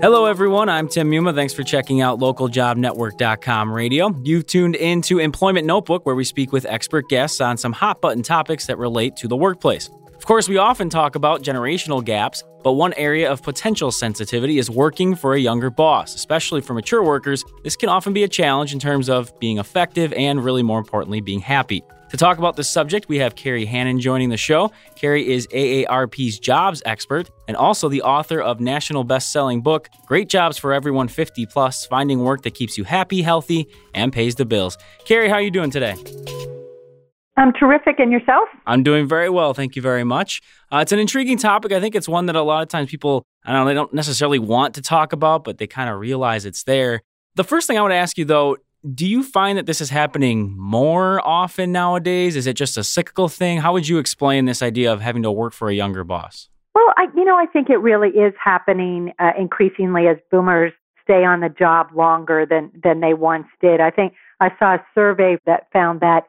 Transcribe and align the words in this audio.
Hello, 0.00 0.26
everyone. 0.26 0.68
I'm 0.68 0.86
Tim 0.86 1.10
Muma. 1.10 1.34
Thanks 1.34 1.54
for 1.54 1.62
checking 1.62 2.00
out 2.02 2.20
localjobnetwork.com 2.20 3.72
radio. 3.72 4.14
You've 4.22 4.46
tuned 4.46 4.76
into 4.76 5.18
Employment 5.18 5.66
Notebook, 5.66 6.04
where 6.06 6.14
we 6.14 6.24
speak 6.24 6.52
with 6.52 6.66
expert 6.66 7.08
guests 7.08 7.40
on 7.40 7.56
some 7.56 7.72
hot 7.72 8.00
button 8.00 8.22
topics 8.22 8.66
that 8.66 8.78
relate 8.78 9.16
to 9.16 9.28
the 9.28 9.36
workplace. 9.36 9.90
Of 10.24 10.28
course, 10.28 10.48
we 10.48 10.56
often 10.56 10.88
talk 10.88 11.16
about 11.16 11.42
generational 11.42 12.02
gaps, 12.02 12.42
but 12.62 12.72
one 12.72 12.94
area 12.94 13.30
of 13.30 13.42
potential 13.42 13.92
sensitivity 13.92 14.56
is 14.56 14.70
working 14.70 15.14
for 15.16 15.34
a 15.34 15.38
younger 15.38 15.68
boss. 15.68 16.14
Especially 16.14 16.62
for 16.62 16.72
mature 16.72 17.04
workers, 17.04 17.44
this 17.62 17.76
can 17.76 17.90
often 17.90 18.14
be 18.14 18.24
a 18.24 18.28
challenge 18.28 18.72
in 18.72 18.78
terms 18.78 19.10
of 19.10 19.38
being 19.38 19.58
effective 19.58 20.14
and, 20.14 20.42
really 20.42 20.62
more 20.62 20.78
importantly, 20.78 21.20
being 21.20 21.40
happy. 21.40 21.82
To 22.08 22.16
talk 22.16 22.38
about 22.38 22.56
this 22.56 22.70
subject, 22.70 23.06
we 23.06 23.18
have 23.18 23.34
Kerry 23.34 23.66
Hannon 23.66 24.00
joining 24.00 24.30
the 24.30 24.38
show. 24.38 24.72
Kerry 24.96 25.30
is 25.30 25.46
AARP's 25.48 26.38
jobs 26.38 26.82
expert 26.86 27.28
and 27.46 27.54
also 27.54 27.90
the 27.90 28.00
author 28.00 28.40
of 28.40 28.60
national 28.60 29.04
best-selling 29.04 29.60
book 29.60 29.90
Great 30.06 30.30
Jobs 30.30 30.56
for 30.56 30.72
Everyone 30.72 31.06
50 31.06 31.44
Plus: 31.44 31.84
Finding 31.84 32.20
Work 32.20 32.44
That 32.44 32.54
Keeps 32.54 32.78
You 32.78 32.84
Happy, 32.84 33.20
Healthy, 33.20 33.68
and 33.92 34.10
Pays 34.10 34.36
the 34.36 34.46
Bills. 34.46 34.78
Kerry, 35.04 35.28
how 35.28 35.34
are 35.34 35.42
you 35.42 35.50
doing 35.50 35.70
today? 35.70 35.96
I'm 37.36 37.52
terrific. 37.52 37.98
And 37.98 38.12
yourself? 38.12 38.48
I'm 38.66 38.82
doing 38.82 39.08
very 39.08 39.28
well. 39.28 39.54
Thank 39.54 39.76
you 39.76 39.82
very 39.82 40.04
much. 40.04 40.40
Uh, 40.72 40.78
it's 40.78 40.92
an 40.92 40.98
intriguing 40.98 41.38
topic. 41.38 41.72
I 41.72 41.80
think 41.80 41.94
it's 41.94 42.08
one 42.08 42.26
that 42.26 42.36
a 42.36 42.42
lot 42.42 42.62
of 42.62 42.68
times 42.68 42.90
people, 42.90 43.24
I 43.44 43.52
don't 43.52 43.62
know, 43.62 43.66
they 43.66 43.74
don't 43.74 43.92
necessarily 43.92 44.38
want 44.38 44.74
to 44.74 44.82
talk 44.82 45.12
about, 45.12 45.44
but 45.44 45.58
they 45.58 45.66
kind 45.66 45.90
of 45.90 45.98
realize 45.98 46.44
it's 46.44 46.62
there. 46.64 47.02
The 47.34 47.44
first 47.44 47.66
thing 47.66 47.76
I 47.76 47.80
want 47.80 47.92
to 47.92 47.96
ask 47.96 48.16
you, 48.16 48.24
though, 48.24 48.56
do 48.94 49.06
you 49.06 49.22
find 49.22 49.56
that 49.58 49.66
this 49.66 49.80
is 49.80 49.90
happening 49.90 50.54
more 50.58 51.26
often 51.26 51.72
nowadays? 51.72 52.36
Is 52.36 52.46
it 52.46 52.54
just 52.54 52.76
a 52.76 52.84
cyclical 52.84 53.28
thing? 53.28 53.58
How 53.58 53.72
would 53.72 53.88
you 53.88 53.98
explain 53.98 54.44
this 54.44 54.62
idea 54.62 54.92
of 54.92 55.00
having 55.00 55.22
to 55.22 55.32
work 55.32 55.54
for 55.54 55.68
a 55.68 55.74
younger 55.74 56.04
boss? 56.04 56.48
Well, 56.74 56.92
I, 56.96 57.06
you 57.16 57.24
know, 57.24 57.36
I 57.36 57.46
think 57.46 57.70
it 57.70 57.78
really 57.78 58.10
is 58.10 58.34
happening 58.42 59.12
uh, 59.18 59.30
increasingly 59.38 60.06
as 60.06 60.18
boomers 60.30 60.72
stay 61.02 61.24
on 61.24 61.40
the 61.40 61.48
job 61.48 61.88
longer 61.94 62.46
than 62.48 62.70
than 62.82 63.00
they 63.00 63.14
once 63.14 63.46
did. 63.60 63.80
I 63.80 63.90
think 63.90 64.14
I 64.40 64.50
saw 64.58 64.74
a 64.74 64.86
survey 64.94 65.38
that 65.46 65.68
found 65.72 66.00
that 66.00 66.24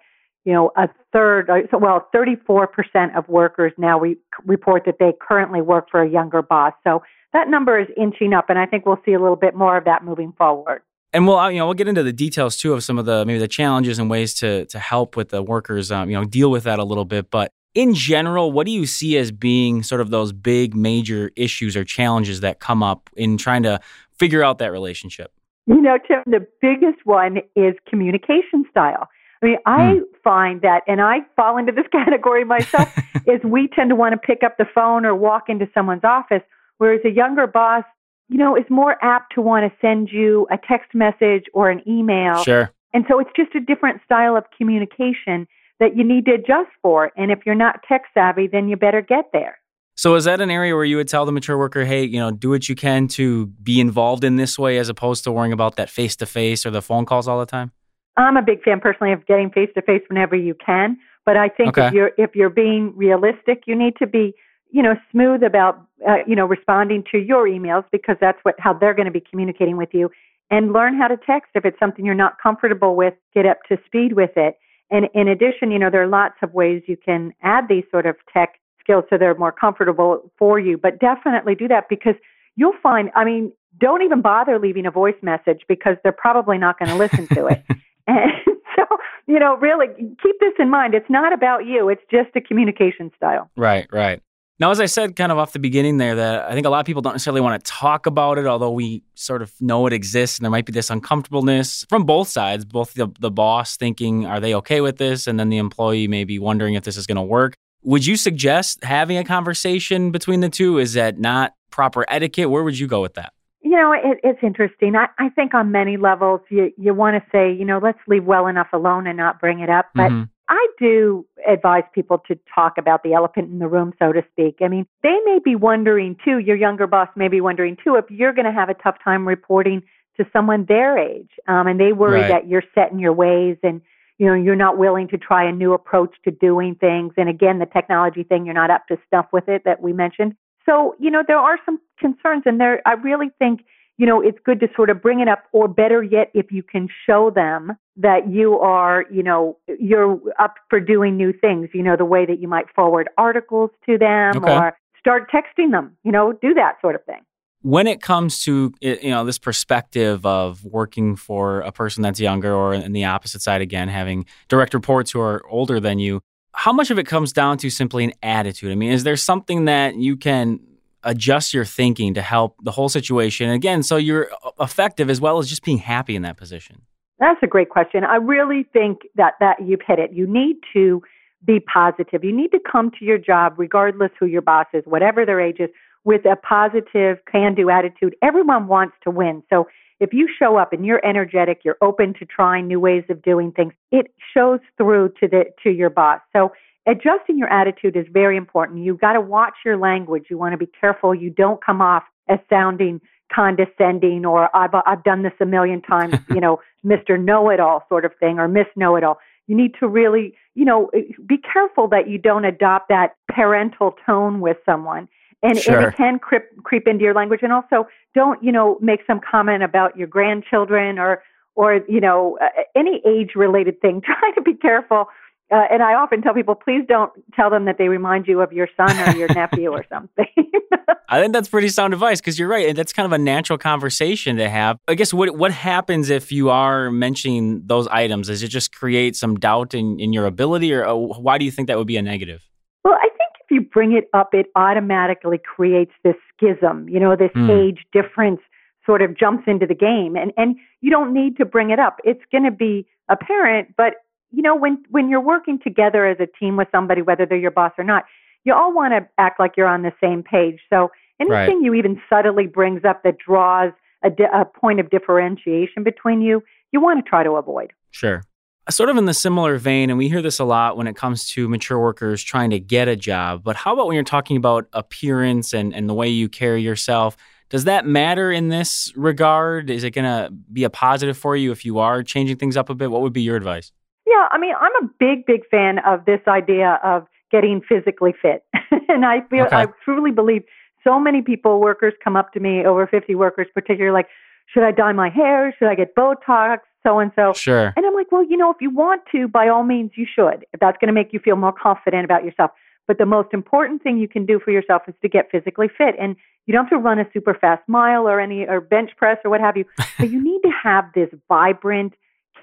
you 0.45 0.53
know 0.53 0.71
a 0.77 0.87
third, 1.11 1.49
uh, 1.49 1.77
well, 1.77 2.07
34% 2.15 3.17
of 3.17 3.27
workers 3.27 3.73
now 3.77 3.99
re- 3.99 4.17
report 4.45 4.83
that 4.85 4.95
they 4.99 5.11
currently 5.19 5.61
work 5.61 5.87
for 5.89 6.01
a 6.01 6.09
younger 6.09 6.41
boss. 6.41 6.73
So 6.83 7.01
that 7.33 7.49
number 7.49 7.79
is 7.79 7.87
inching 7.97 8.33
up, 8.33 8.49
and 8.49 8.57
I 8.57 8.65
think 8.65 8.85
we'll 8.85 9.01
see 9.05 9.13
a 9.13 9.19
little 9.19 9.35
bit 9.35 9.55
more 9.55 9.77
of 9.77 9.85
that 9.85 10.05
moving 10.05 10.33
forward. 10.37 10.81
And 11.13 11.27
we'll 11.27 11.51
you 11.51 11.57
know 11.59 11.65
we'll 11.65 11.73
get 11.73 11.87
into 11.87 12.03
the 12.03 12.13
details 12.13 12.57
too 12.57 12.73
of 12.73 12.83
some 12.83 12.97
of 12.97 13.05
the 13.05 13.25
maybe 13.25 13.39
the 13.39 13.47
challenges 13.47 13.99
and 13.99 14.09
ways 14.09 14.33
to 14.35 14.65
to 14.65 14.79
help 14.79 15.15
with 15.15 15.29
the 15.29 15.41
workers 15.41 15.91
um, 15.91 16.09
you 16.09 16.15
know 16.15 16.25
deal 16.25 16.51
with 16.51 16.63
that 16.63 16.77
a 16.77 16.83
little 16.83 17.05
bit. 17.05 17.31
But 17.31 17.51
in 17.73 17.93
general 17.93 18.51
what 18.51 18.65
do 18.65 18.71
you 18.71 18.85
see 18.85 19.17
as 19.17 19.31
being 19.31 19.81
sort 19.81 20.01
of 20.01 20.09
those 20.09 20.31
big 20.31 20.75
major 20.75 21.31
issues 21.35 21.75
or 21.75 21.83
challenges 21.83 22.41
that 22.41 22.59
come 22.59 22.83
up 22.83 23.09
in 23.15 23.37
trying 23.37 23.63
to 23.63 23.79
figure 24.11 24.43
out 24.43 24.57
that 24.59 24.71
relationship? 24.71 25.31
You 25.67 25.81
know 25.81 25.97
tim 26.05 26.21
the 26.25 26.45
biggest 26.61 27.05
one 27.05 27.37
is 27.55 27.75
communication 27.87 28.65
style 28.69 29.07
i 29.41 29.45
mean 29.45 29.57
i 29.65 29.93
hmm. 29.93 29.99
find 30.23 30.61
that 30.61 30.81
and 30.87 31.01
i 31.01 31.17
fall 31.35 31.57
into 31.57 31.71
this 31.71 31.85
category 31.91 32.43
myself 32.43 32.93
is 33.27 33.41
we 33.43 33.67
tend 33.67 33.89
to 33.89 33.95
want 33.95 34.13
to 34.13 34.17
pick 34.17 34.43
up 34.43 34.57
the 34.57 34.65
phone 34.73 35.05
or 35.05 35.15
walk 35.15 35.49
into 35.49 35.67
someone's 35.73 36.03
office 36.03 36.41
whereas 36.77 37.01
a 37.05 37.09
younger 37.09 37.47
boss 37.47 37.83
you 38.29 38.37
know, 38.37 38.55
is 38.55 38.65
more 38.69 38.97
apt 39.03 39.33
to 39.35 39.41
want 39.41 39.71
to 39.71 39.77
send 39.79 40.09
you 40.11 40.47
a 40.51 40.57
text 40.57 40.93
message 40.93 41.45
or 41.53 41.69
an 41.69 41.81
email. 41.87 42.43
Sure. 42.43 42.71
And 42.93 43.05
so 43.09 43.19
it's 43.19 43.29
just 43.35 43.53
a 43.55 43.59
different 43.59 44.01
style 44.03 44.35
of 44.35 44.45
communication 44.57 45.47
that 45.79 45.95
you 45.97 46.03
need 46.03 46.25
to 46.25 46.33
adjust 46.33 46.69
for. 46.81 47.11
And 47.17 47.31
if 47.31 47.39
you're 47.45 47.55
not 47.55 47.81
tech 47.87 48.03
savvy, 48.13 48.47
then 48.47 48.69
you 48.69 48.77
better 48.77 49.01
get 49.01 49.25
there. 49.33 49.59
So 49.97 50.15
is 50.15 50.25
that 50.25 50.41
an 50.41 50.49
area 50.49 50.75
where 50.75 50.85
you 50.85 50.97
would 50.97 51.07
tell 51.07 51.25
the 51.25 51.31
mature 51.31 51.57
worker, 51.57 51.85
hey, 51.85 52.03
you 52.03 52.19
know, 52.19 52.31
do 52.31 52.49
what 52.49 52.67
you 52.67 52.75
can 52.75 53.07
to 53.09 53.47
be 53.47 53.79
involved 53.79 54.23
in 54.23 54.35
this 54.35 54.57
way 54.57 54.77
as 54.77 54.89
opposed 54.89 55.23
to 55.25 55.31
worrying 55.31 55.53
about 55.53 55.75
that 55.77 55.89
face 55.89 56.15
to 56.17 56.25
face 56.25 56.65
or 56.65 56.71
the 56.71 56.81
phone 56.81 57.05
calls 57.05 57.27
all 57.27 57.39
the 57.39 57.45
time? 57.45 57.71
I'm 58.17 58.37
a 58.37 58.41
big 58.41 58.63
fan 58.63 58.79
personally 58.79 59.13
of 59.13 59.25
getting 59.25 59.49
face 59.49 59.69
to 59.75 59.81
face 59.81 60.01
whenever 60.07 60.35
you 60.35 60.55
can. 60.55 60.97
But 61.25 61.37
I 61.37 61.49
think 61.49 61.77
okay. 61.77 61.87
if 61.87 61.93
you're 61.93 62.11
if 62.17 62.35
you're 62.35 62.49
being 62.49 62.93
realistic, 62.95 63.63
you 63.65 63.75
need 63.75 63.95
to 63.97 64.07
be 64.07 64.35
you 64.75 64.83
know, 64.83 64.95
smooth 65.09 65.41
about, 65.41 65.87
uh, 66.05 66.17
you 66.27 66.35
know, 66.35 66.45
responding 66.45 67.01
to 67.09 67.17
your 67.17 67.47
emails 67.47 67.85
because 67.93 68.17
that's 68.19 68.37
what 68.43 68.55
how 68.59 68.73
they're 68.73 68.93
going 68.93 69.05
to 69.05 69.11
be 69.11 69.21
communicating 69.21 69.77
with 69.77 69.87
you. 69.93 70.11
And 70.51 70.73
learn 70.73 70.97
how 70.97 71.07
to 71.07 71.15
text 71.15 71.51
if 71.55 71.63
it's 71.63 71.79
something 71.79 72.05
you're 72.05 72.13
not 72.13 72.41
comfortable 72.43 72.93
with. 72.93 73.13
Get 73.33 73.45
up 73.45 73.59
to 73.69 73.77
speed 73.85 74.13
with 74.13 74.31
it. 74.35 74.57
And 74.91 75.07
in 75.13 75.29
addition, 75.29 75.71
you 75.71 75.79
know, 75.79 75.89
there 75.89 76.03
are 76.03 76.07
lots 76.07 76.35
of 76.43 76.53
ways 76.53 76.83
you 76.87 76.97
can 76.97 77.33
add 77.41 77.69
these 77.69 77.85
sort 77.89 78.05
of 78.05 78.17
tech 78.31 78.59
skills 78.81 79.05
so 79.09 79.17
they're 79.17 79.33
more 79.35 79.53
comfortable 79.53 80.29
for 80.37 80.59
you. 80.59 80.77
But 80.77 80.99
definitely 80.99 81.55
do 81.55 81.69
that 81.69 81.85
because 81.89 82.15
you'll 82.57 82.77
find. 82.83 83.11
I 83.15 83.23
mean, 83.23 83.53
don't 83.79 84.01
even 84.01 84.21
bother 84.21 84.59
leaving 84.59 84.85
a 84.85 84.91
voice 84.91 85.15
message 85.21 85.61
because 85.69 85.95
they're 86.03 86.11
probably 86.11 86.57
not 86.57 86.77
going 86.77 86.89
to 86.89 86.97
listen 86.97 87.27
to 87.27 87.47
it. 87.47 87.63
and 88.07 88.31
so, 88.75 88.85
you 89.27 89.39
know, 89.39 89.57
really 89.57 89.87
keep 90.21 90.39
this 90.39 90.53
in 90.59 90.69
mind. 90.69 90.93
It's 90.93 91.09
not 91.09 91.33
about 91.33 91.65
you. 91.65 91.89
It's 91.89 92.03
just 92.11 92.35
a 92.35 92.41
communication 92.41 93.11
style. 93.17 93.49
Right, 93.55 93.87
right. 93.91 94.21
Now, 94.57 94.71
as 94.71 94.79
I 94.79 94.85
said 94.85 95.17
kind 95.17 95.33
of 95.33 95.37
off 95.37 95.51
the 95.51 95.59
beginning 95.59 95.97
there, 95.97 96.15
that 96.15 96.49
I 96.49 96.53
think 96.53 96.65
a 96.65 96.69
lot 96.69 96.79
of 96.79 96.85
people 96.85 97.01
don't 97.01 97.13
necessarily 97.13 97.41
want 97.41 97.61
to 97.61 97.69
talk 97.69 98.05
about 98.05 98.37
it, 98.37 98.45
although 98.45 98.71
we 98.71 99.03
sort 99.13 99.41
of 99.41 99.51
know 99.59 99.85
it 99.85 99.91
exists 99.91 100.39
and 100.39 100.45
there 100.45 100.51
might 100.51 100.65
be 100.65 100.71
this 100.71 100.89
uncomfortableness 100.89 101.85
from 101.89 102.05
both 102.05 102.29
sides, 102.29 102.63
both 102.63 102.93
the, 102.93 103.11
the 103.19 103.29
boss 103.29 103.75
thinking, 103.75 104.25
are 104.25 104.39
they 104.39 104.55
okay 104.55 104.79
with 104.79 104.97
this? 104.97 105.27
And 105.27 105.37
then 105.37 105.49
the 105.49 105.57
employee 105.57 106.07
maybe 106.07 106.39
wondering 106.39 106.75
if 106.75 106.85
this 106.85 106.95
is 106.95 107.05
going 107.05 107.17
to 107.17 107.21
work. 107.21 107.55
Would 107.83 108.05
you 108.05 108.15
suggest 108.15 108.81
having 108.83 109.17
a 109.17 109.25
conversation 109.25 110.11
between 110.11 110.39
the 110.39 110.49
two? 110.49 110.77
Is 110.77 110.93
that 110.93 111.19
not 111.19 111.53
proper 111.69 112.05
etiquette? 112.07 112.49
Where 112.49 112.63
would 112.63 112.79
you 112.79 112.87
go 112.87 113.01
with 113.01 113.15
that? 113.15 113.33
You 113.65 113.71
know, 113.71 113.93
it, 113.93 114.19
it's 114.23 114.43
interesting. 114.43 114.95
I, 114.95 115.07
I 115.17 115.29
think 115.29 115.55
on 115.55 115.71
many 115.71 115.97
levels, 115.97 116.41
you, 116.49 116.71
you 116.77 116.93
want 116.93 117.15
to 117.15 117.29
say, 117.31 117.51
you 117.51 117.65
know, 117.65 117.79
let's 117.81 117.97
leave 118.07 118.23
well 118.23 118.45
enough 118.45 118.67
alone 118.73 119.07
and 119.07 119.17
not 119.17 119.39
bring 119.39 119.59
it 119.59 119.71
up. 119.71 119.87
But 119.95 120.11
mm-hmm. 120.11 120.23
I 120.47 120.67
do 120.79 121.25
advise 121.47 121.81
people 121.91 122.19
to 122.27 122.37
talk 122.53 122.77
about 122.77 123.01
the 123.01 123.13
elephant 123.13 123.51
in 123.51 123.57
the 123.57 123.67
room, 123.67 123.91
so 123.97 124.13
to 124.13 124.23
speak. 124.31 124.57
I 124.61 124.67
mean, 124.67 124.85
they 125.01 125.17
may 125.25 125.39
be 125.43 125.55
wondering 125.55 126.15
too, 126.23 126.37
your 126.37 126.55
younger 126.55 126.85
boss 126.85 127.09
may 127.15 127.27
be 127.27 127.41
wondering 127.41 127.75
too, 127.83 127.95
if 127.95 128.05
you're 128.11 128.33
going 128.33 128.45
to 128.45 128.51
have 128.51 128.69
a 128.69 128.75
tough 128.75 128.97
time 129.03 129.27
reporting 129.27 129.81
to 130.17 130.27
someone 130.31 130.65
their 130.65 130.99
age. 130.99 131.31
Um, 131.47 131.65
and 131.65 131.79
they 131.79 131.91
worry 131.91 132.21
right. 132.21 132.29
that 132.29 132.47
you're 132.47 132.63
set 132.75 132.91
in 132.91 132.99
your 132.99 133.13
ways 133.13 133.57
and, 133.63 133.81
you 134.19 134.27
know, 134.27 134.35
you're 134.35 134.55
not 134.55 134.77
willing 134.77 135.07
to 135.07 135.17
try 135.17 135.43
a 135.43 135.51
new 135.51 135.73
approach 135.73 136.15
to 136.25 136.29
doing 136.29 136.75
things. 136.75 137.13
And 137.17 137.29
again, 137.29 137.57
the 137.57 137.65
technology 137.65 138.21
thing, 138.21 138.45
you're 138.45 138.53
not 138.53 138.69
up 138.69 138.85
to 138.89 138.97
stuff 139.07 139.25
with 139.33 139.49
it 139.49 139.63
that 139.65 139.81
we 139.81 139.91
mentioned. 139.91 140.35
So, 140.65 140.95
you 140.99 141.11
know, 141.11 141.23
there 141.25 141.37
are 141.37 141.57
some 141.65 141.79
concerns 141.99 142.43
and 142.45 142.59
there, 142.59 142.81
I 142.85 142.93
really 142.93 143.29
think 143.39 143.61
you 143.97 144.05
know, 144.05 144.21
it's 144.21 144.37
good 144.43 144.59
to 144.59 144.67
sort 144.75 144.89
of 144.89 145.01
bring 145.01 145.21
it 145.21 145.27
up, 145.27 145.43
or 145.51 145.67
better 145.67 146.03
yet, 146.03 146.29
if 146.33 146.51
you 146.51 146.63
can 146.63 146.89
show 147.05 147.31
them 147.33 147.73
that 147.97 148.29
you 148.29 148.59
are, 148.59 149.05
you 149.09 149.23
know, 149.23 149.57
you're 149.79 150.19
up 150.37 150.55
for 150.69 150.79
doing 150.79 151.15
new 151.15 151.31
things, 151.31 151.69
you 151.73 151.81
know, 151.81 151.95
the 151.95 152.05
way 152.05 152.25
that 152.25 152.41
you 152.41 152.47
might 152.47 152.65
forward 152.75 153.07
articles 153.17 153.69
to 153.85 153.97
them 153.97 154.37
okay. 154.37 154.53
or 154.53 154.77
start 154.99 155.31
texting 155.31 155.71
them, 155.71 155.95
you 156.03 156.11
know, 156.11 156.33
do 156.33 156.53
that 156.53 156.75
sort 156.81 156.95
of 156.95 157.03
thing. 157.05 157.21
When 157.61 157.87
it 157.87 158.01
comes 158.01 158.43
to, 158.43 158.73
you 158.81 159.09
know, 159.09 159.25
this 159.25 159.39
perspective 159.39 160.23
of 160.25 160.63
working 160.65 161.15
for 161.15 161.61
a 161.61 161.71
person 161.71 162.03
that's 162.03 162.19
younger 162.19 162.53
or 162.53 162.75
in 162.75 162.91
the 162.91 163.05
opposite 163.05 163.41
side 163.41 163.61
again, 163.61 163.87
having 163.87 164.25
direct 164.49 164.73
reports 164.73 165.11
who 165.11 165.19
are 165.19 165.41
older 165.49 165.79
than 165.79 165.97
you, 165.97 166.21
how 166.55 166.73
much 166.73 166.89
of 166.89 166.97
it 166.97 167.05
comes 167.05 167.33
down 167.33 167.57
to 167.59 167.69
simply 167.69 168.03
an 168.03 168.13
attitude? 168.23 168.71
I 168.71 168.75
mean, 168.75 168.91
is 168.91 169.03
there 169.03 169.17
something 169.17 169.65
that 169.65 169.95
you 169.95 170.15
can 170.15 170.59
adjust 171.03 171.53
your 171.53 171.65
thinking 171.65 172.13
to 172.15 172.21
help 172.21 172.55
the 172.63 172.71
whole 172.71 172.89
situation? 172.89 173.49
Again 173.49 173.83
so 173.83 173.97
you're 173.97 174.31
uh, 174.43 174.51
effective 174.59 175.09
as 175.09 175.21
well 175.21 175.37
as 175.37 175.47
just 175.47 175.63
being 175.63 175.77
happy 175.77 176.15
in 176.15 176.21
that 176.23 176.37
position. 176.37 176.81
That's 177.19 177.39
a 177.43 177.47
great 177.47 177.69
question. 177.69 178.03
I 178.03 178.15
really 178.15 178.63
think 178.73 179.01
that 179.15 179.33
that 179.39 179.57
you've 179.65 179.81
hit 179.85 179.99
it. 179.99 180.13
You 180.13 180.27
need 180.27 180.57
to 180.73 181.01
be 181.45 181.59
positive. 181.59 182.23
You 182.23 182.35
need 182.35 182.51
to 182.51 182.59
come 182.59 182.91
to 182.99 183.05
your 183.05 183.17
job 183.17 183.53
regardless 183.57 184.11
who 184.19 184.25
your 184.25 184.41
boss 184.41 184.65
is 184.73 184.83
whatever 184.85 185.25
their 185.25 185.39
age 185.39 185.59
is 185.59 185.69
with 186.03 186.25
a 186.25 186.35
positive 186.35 187.17
can 187.31 187.55
do 187.55 187.69
attitude. 187.69 188.15
Everyone 188.21 188.67
wants 188.67 188.95
to 189.03 189.11
win. 189.11 189.43
So 189.49 189.67
if 189.99 190.13
you 190.13 190.27
show 190.37 190.57
up 190.57 190.73
and 190.73 190.85
you're 190.85 191.05
energetic 191.05 191.61
you're 191.63 191.77
open 191.81 192.13
to 192.13 192.25
trying 192.25 192.67
new 192.67 192.79
ways 192.79 193.03
of 193.09 193.21
doing 193.21 193.51
things 193.51 193.73
it 193.91 194.07
shows 194.33 194.59
through 194.77 195.09
to 195.19 195.27
the 195.27 195.45
to 195.63 195.69
your 195.69 195.89
boss 195.89 196.19
so 196.33 196.51
adjusting 196.87 197.37
your 197.37 197.51
attitude 197.51 197.95
is 197.95 198.05
very 198.11 198.37
important. 198.37 198.83
You've 198.83 198.99
got 198.99 199.13
to 199.13 199.21
watch 199.21 199.53
your 199.65 199.77
language. 199.77 200.25
You 200.29 200.37
want 200.37 200.53
to 200.53 200.57
be 200.57 200.69
careful 200.79 201.15
you 201.15 201.29
don't 201.29 201.63
come 201.63 201.81
off 201.81 202.03
as 202.27 202.39
sounding 202.49 203.01
condescending 203.33 204.25
or 204.25 204.55
I've, 204.55 204.69
I've 204.85 205.03
done 205.03 205.23
this 205.23 205.33
a 205.39 205.45
million 205.45 205.81
times, 205.81 206.15
you 206.29 206.39
know, 206.39 206.59
Mr. 206.85 207.21
Know 207.21 207.49
It 207.49 207.59
All 207.59 207.83
sort 207.89 208.05
of 208.05 208.11
thing 208.19 208.39
or 208.39 208.47
Miss 208.47 208.67
Know 208.75 208.95
It 208.95 209.03
All. 209.03 209.17
You 209.47 209.55
need 209.55 209.75
to 209.79 209.87
really, 209.87 210.35
you 210.53 210.65
know, 210.65 210.89
eh, 210.95 211.01
be 211.25 211.37
careful 211.37 211.87
that 211.89 212.07
you 212.07 212.17
don't 212.17 212.45
adopt 212.45 212.89
that 212.89 213.15
parental 213.29 213.95
tone 214.05 214.41
with 214.41 214.57
someone. 214.65 215.07
And, 215.45 215.57
sure. 215.57 215.77
and 215.77 215.93
it 215.93 215.97
can 215.97 216.19
creep, 216.19 216.43
creep 216.63 216.87
into 216.87 217.03
your 217.03 217.13
language. 217.13 217.41
And 217.43 217.51
also, 217.51 217.87
don't, 218.13 218.43
you 218.43 218.51
know, 218.51 218.77
make 218.81 219.01
some 219.05 219.19
comment 219.19 219.63
about 219.63 219.97
your 219.97 220.07
grandchildren 220.07 220.97
or, 220.97 221.21
or, 221.55 221.81
you 221.87 222.01
know, 222.01 222.37
uh, 222.41 222.61
any 222.75 223.01
age 223.05 223.31
related 223.35 223.79
thing. 223.81 224.01
Try 224.05 224.31
to 224.35 224.41
be 224.41 224.53
careful 224.53 225.07
uh, 225.51 225.61
and 225.69 225.83
I 225.83 225.93
often 225.93 226.23
tell 226.23 226.33
people, 226.33 226.55
please 226.55 226.83
don't 226.87 227.11
tell 227.35 227.51
them 227.51 227.65
that 227.65 227.77
they 227.77 227.87
remind 227.87 228.27
you 228.27 228.41
of 228.41 228.51
your 228.51 228.67
son 228.75 228.97
or 229.07 229.15
your 229.15 229.27
nephew 229.33 229.71
or 229.71 229.85
something. 229.89 230.25
I 231.09 231.21
think 231.21 231.33
that's 231.33 231.49
pretty 231.49 231.69
sound 231.69 231.93
advice 231.93 232.19
because 232.19 232.39
you're 232.39 232.47
right. 232.47 232.75
That's 232.75 232.91
kind 232.91 233.05
of 233.05 233.11
a 233.11 233.19
natural 233.19 233.59
conversation 233.59 234.37
to 234.37 234.49
have. 234.49 234.79
I 234.87 234.95
guess 234.95 235.13
what 235.13 235.37
what 235.37 235.51
happens 235.51 236.09
if 236.09 236.31
you 236.31 236.49
are 236.49 236.89
mentioning 236.89 237.61
those 237.63 237.87
items? 237.89 238.27
Does 238.27 238.41
it 238.41 238.47
just 238.47 238.73
create 238.73 239.15
some 239.15 239.35
doubt 239.35 239.75
in, 239.75 239.99
in 239.99 240.13
your 240.13 240.25
ability, 240.25 240.73
or 240.73 240.83
uh, 240.83 240.95
why 240.95 241.37
do 241.37 241.45
you 241.45 241.51
think 241.51 241.67
that 241.67 241.77
would 241.77 241.85
be 241.85 241.97
a 241.97 242.01
negative? 242.01 242.41
Well, 242.83 242.95
I 242.95 243.07
think 243.09 243.31
if 243.39 243.51
you 243.51 243.64
bring 243.75 243.91
it 243.91 244.09
up, 244.13 244.33
it 244.33 244.45
automatically 244.55 245.37
creates 245.37 245.91
this 246.01 246.15
schism. 246.33 246.87
You 246.87 246.97
know, 246.97 247.15
this 247.17 247.31
mm. 247.35 247.49
age 247.49 247.85
difference 247.91 248.39
sort 248.85 249.01
of 249.01 249.17
jumps 249.17 249.43
into 249.47 249.67
the 249.67 249.75
game, 249.75 250.15
and 250.15 250.31
and 250.37 250.55
you 250.79 250.89
don't 250.89 251.13
need 251.13 251.35
to 251.37 251.45
bring 251.45 251.71
it 251.71 251.77
up. 251.77 251.97
It's 252.05 252.23
going 252.31 252.45
to 252.45 252.51
be 252.51 252.87
apparent, 253.09 253.75
but 253.75 253.95
you 254.31 254.41
know, 254.41 254.55
when 254.55 254.81
when 254.89 255.09
you're 255.09 255.19
working 255.19 255.59
together 255.61 256.07
as 256.07 256.17
a 256.21 256.27
team 256.39 256.55
with 256.55 256.69
somebody, 256.71 257.01
whether 257.01 257.25
they're 257.25 257.37
your 257.37 257.51
boss 257.51 257.73
or 257.77 257.83
not, 257.83 258.05
you 258.45 258.53
all 258.53 258.73
want 258.73 258.93
to 258.93 259.07
act 259.17 259.41
like 259.41 259.51
you're 259.57 259.67
on 259.67 259.81
the 259.81 259.93
same 260.01 260.23
page. 260.23 260.61
So 260.69 260.89
anything 261.19 261.57
right. 261.57 261.61
you 261.61 261.73
even 261.73 262.01
subtly 262.09 262.47
brings 262.47 262.85
up 262.85 263.03
that 263.03 263.17
draws 263.17 263.73
a, 264.03 264.09
di- 264.09 264.29
a 264.33 264.45
point 264.45 264.79
of 264.79 264.89
differentiation 264.89 265.83
between 265.83 266.21
you, 266.21 266.43
you 266.71 266.79
want 266.79 267.03
to 267.03 267.09
try 267.09 267.23
to 267.23 267.31
avoid. 267.31 267.73
Sure. 267.91 268.23
Sort 268.69 268.89
of 268.89 268.97
in 268.97 269.05
the 269.05 269.13
similar 269.13 269.57
vein, 269.57 269.91
and 269.91 269.97
we 269.97 270.09
hear 270.09 270.23
this 270.23 270.39
a 270.39 270.43
lot 270.43 270.75
when 270.75 270.87
it 270.87 270.95
comes 270.95 271.27
to 271.29 271.47
mature 271.47 271.79
workers 271.79 272.23
trying 272.23 272.49
to 272.49 272.59
get 272.59 272.87
a 272.87 272.95
job. 272.95 273.43
But 273.43 273.55
how 273.55 273.73
about 273.73 273.85
when 273.85 273.93
you're 273.93 274.03
talking 274.03 274.37
about 274.37 274.67
appearance 274.73 275.53
and, 275.53 275.73
and 275.73 275.87
the 275.87 275.93
way 275.93 276.09
you 276.09 276.27
carry 276.27 276.63
yourself? 276.63 277.15
Does 277.49 277.65
that 277.65 277.85
matter 277.85 278.31
in 278.31 278.49
this 278.49 278.91
regard? 278.95 279.69
Is 279.69 279.83
it 279.83 279.91
going 279.91 280.05
to 280.05 280.31
be 280.51 280.63
a 280.63 280.69
positive 280.71 281.15
for 281.15 281.35
you 281.35 281.51
if 281.51 281.63
you 281.63 281.77
are 281.77 282.01
changing 282.01 282.37
things 282.37 282.57
up 282.57 282.71
a 282.71 282.75
bit? 282.75 282.89
What 282.89 283.01
would 283.01 283.13
be 283.13 283.21
your 283.21 283.35
advice? 283.35 283.71
Yeah, 284.07 284.27
I 284.31 284.39
mean, 284.39 284.53
I'm 284.59 284.83
a 284.83 284.89
big, 284.99 285.27
big 285.27 285.47
fan 285.49 285.79
of 285.85 286.05
this 286.05 286.21
idea 286.27 286.79
of 286.83 287.05
getting 287.31 287.61
physically 287.61 288.15
fit. 288.19 288.45
and 288.89 289.05
I 289.05 289.21
feel, 289.29 289.45
okay. 289.45 289.57
I 289.57 289.65
truly 289.83 290.11
believe 290.11 290.43
so 290.83 290.99
many 290.99 291.21
people, 291.21 291.59
workers 291.59 291.93
come 292.03 292.15
up 292.15 292.33
to 292.33 292.39
me, 292.39 292.65
over 292.65 292.87
50 292.87 293.13
workers 293.13 293.47
particularly, 293.53 293.93
like, 293.93 294.07
should 294.51 294.63
I 294.63 294.71
dye 294.71 294.93
my 294.93 295.09
hair? 295.09 295.53
Should 295.57 295.67
I 295.67 295.75
get 295.75 295.95
Botox? 295.95 296.59
So 296.85 296.99
and 296.99 297.11
so. 297.15 297.33
Sure. 297.33 297.73
And 297.75 297.85
I'm 297.85 297.93
like, 297.93 298.11
well, 298.11 298.23
you 298.23 298.37
know, 298.37 298.51
if 298.51 298.57
you 298.61 298.69
want 298.69 299.01
to, 299.11 299.27
by 299.27 299.47
all 299.47 299.63
means, 299.63 299.91
you 299.95 300.05
should. 300.05 300.45
If 300.53 300.59
that's 300.59 300.77
going 300.79 300.87
to 300.87 300.93
make 300.93 301.13
you 301.13 301.19
feel 301.19 301.35
more 301.35 301.53
confident 301.53 302.05
about 302.05 302.23
yourself. 302.23 302.51
But 302.87 302.99
the 302.99 303.05
most 303.05 303.33
important 303.33 303.81
thing 303.81 303.97
you 303.97 304.07
can 304.07 304.25
do 304.25 304.39
for 304.39 304.51
yourself 304.51 304.83
is 304.87 304.93
to 305.01 305.09
get 305.09 305.31
physically 305.31 305.67
fit. 305.75 305.95
And 305.99 306.15
you 306.45 306.53
don't 306.53 306.65
have 306.65 306.69
to 306.69 306.77
run 306.77 306.99
a 306.99 307.05
super 307.11 307.33
fast 307.33 307.63
mile 307.67 308.07
or 308.07 308.19
any 308.19 308.45
or 308.47 308.61
bench 308.61 308.91
press 308.97 309.17
or 309.25 309.31
what 309.31 309.41
have 309.41 309.57
you. 309.57 309.65
but 309.99 310.11
you 310.11 310.23
need 310.23 310.41
to 310.41 310.51
have 310.63 310.85
this 310.93 311.09
vibrant, 311.27 311.93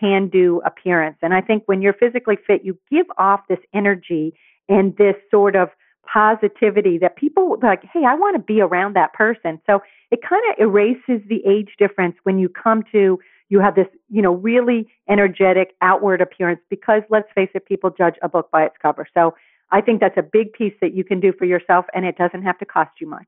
can 0.01 0.29
do 0.29 0.61
appearance. 0.65 1.17
And 1.23 1.33
I 1.33 1.41
think 1.41 1.63
when 1.67 1.81
you're 1.81 1.93
physically 1.93 2.37
fit, 2.45 2.65
you 2.65 2.77
give 2.91 3.07
off 3.19 3.43
this 3.49 3.61
energy 3.73 4.35
and 4.69 4.97
this 4.97 5.15
sort 5.31 5.55
of 5.55 5.69
positivity 6.13 6.99
that 6.99 7.17
people 7.17 7.57
like, 7.63 7.85
hey, 7.93 8.03
I 8.07 8.15
want 8.15 8.35
to 8.37 8.43
be 8.43 8.61
around 8.61 8.97
that 8.97 9.13
person. 9.13 9.61
So 9.67 9.81
it 10.11 10.21
kind 10.29 10.43
of 10.51 10.61
erases 10.61 11.27
the 11.29 11.41
age 11.47 11.71
difference 11.79 12.17
when 12.25 12.39
you 12.39 12.49
come 12.49 12.83
to 12.91 13.21
you 13.53 13.61
have 13.61 13.75
this, 13.75 13.87
you 14.09 14.23
know, 14.23 14.33
really 14.33 14.89
energetic 15.11 15.75
outward 15.83 16.23
appearance 16.23 16.61
because 16.71 17.03
let's 17.11 17.29
face 17.35 17.51
it, 17.55 17.67
people 17.67 17.91
judge 17.91 18.15
a 18.23 18.29
book 18.29 18.51
by 18.51 18.63
its 18.63 18.75
cover. 18.81 19.07
So 19.13 19.35
I 19.71 19.83
think 19.83 20.01
that's 20.01 20.17
a 20.17 20.23
big 20.23 20.55
piece 20.55 20.73
that 20.81 20.95
you 20.95 21.05
can 21.05 21.21
do 21.21 21.35
for 21.39 21.45
yourself 21.45 21.85
and 21.93 22.07
it 22.07 22.17
doesn't 22.17 22.45
have 22.45 22.59
to 22.61 22.65
cost 22.65 22.93
you 22.99 23.07
much, 23.07 23.27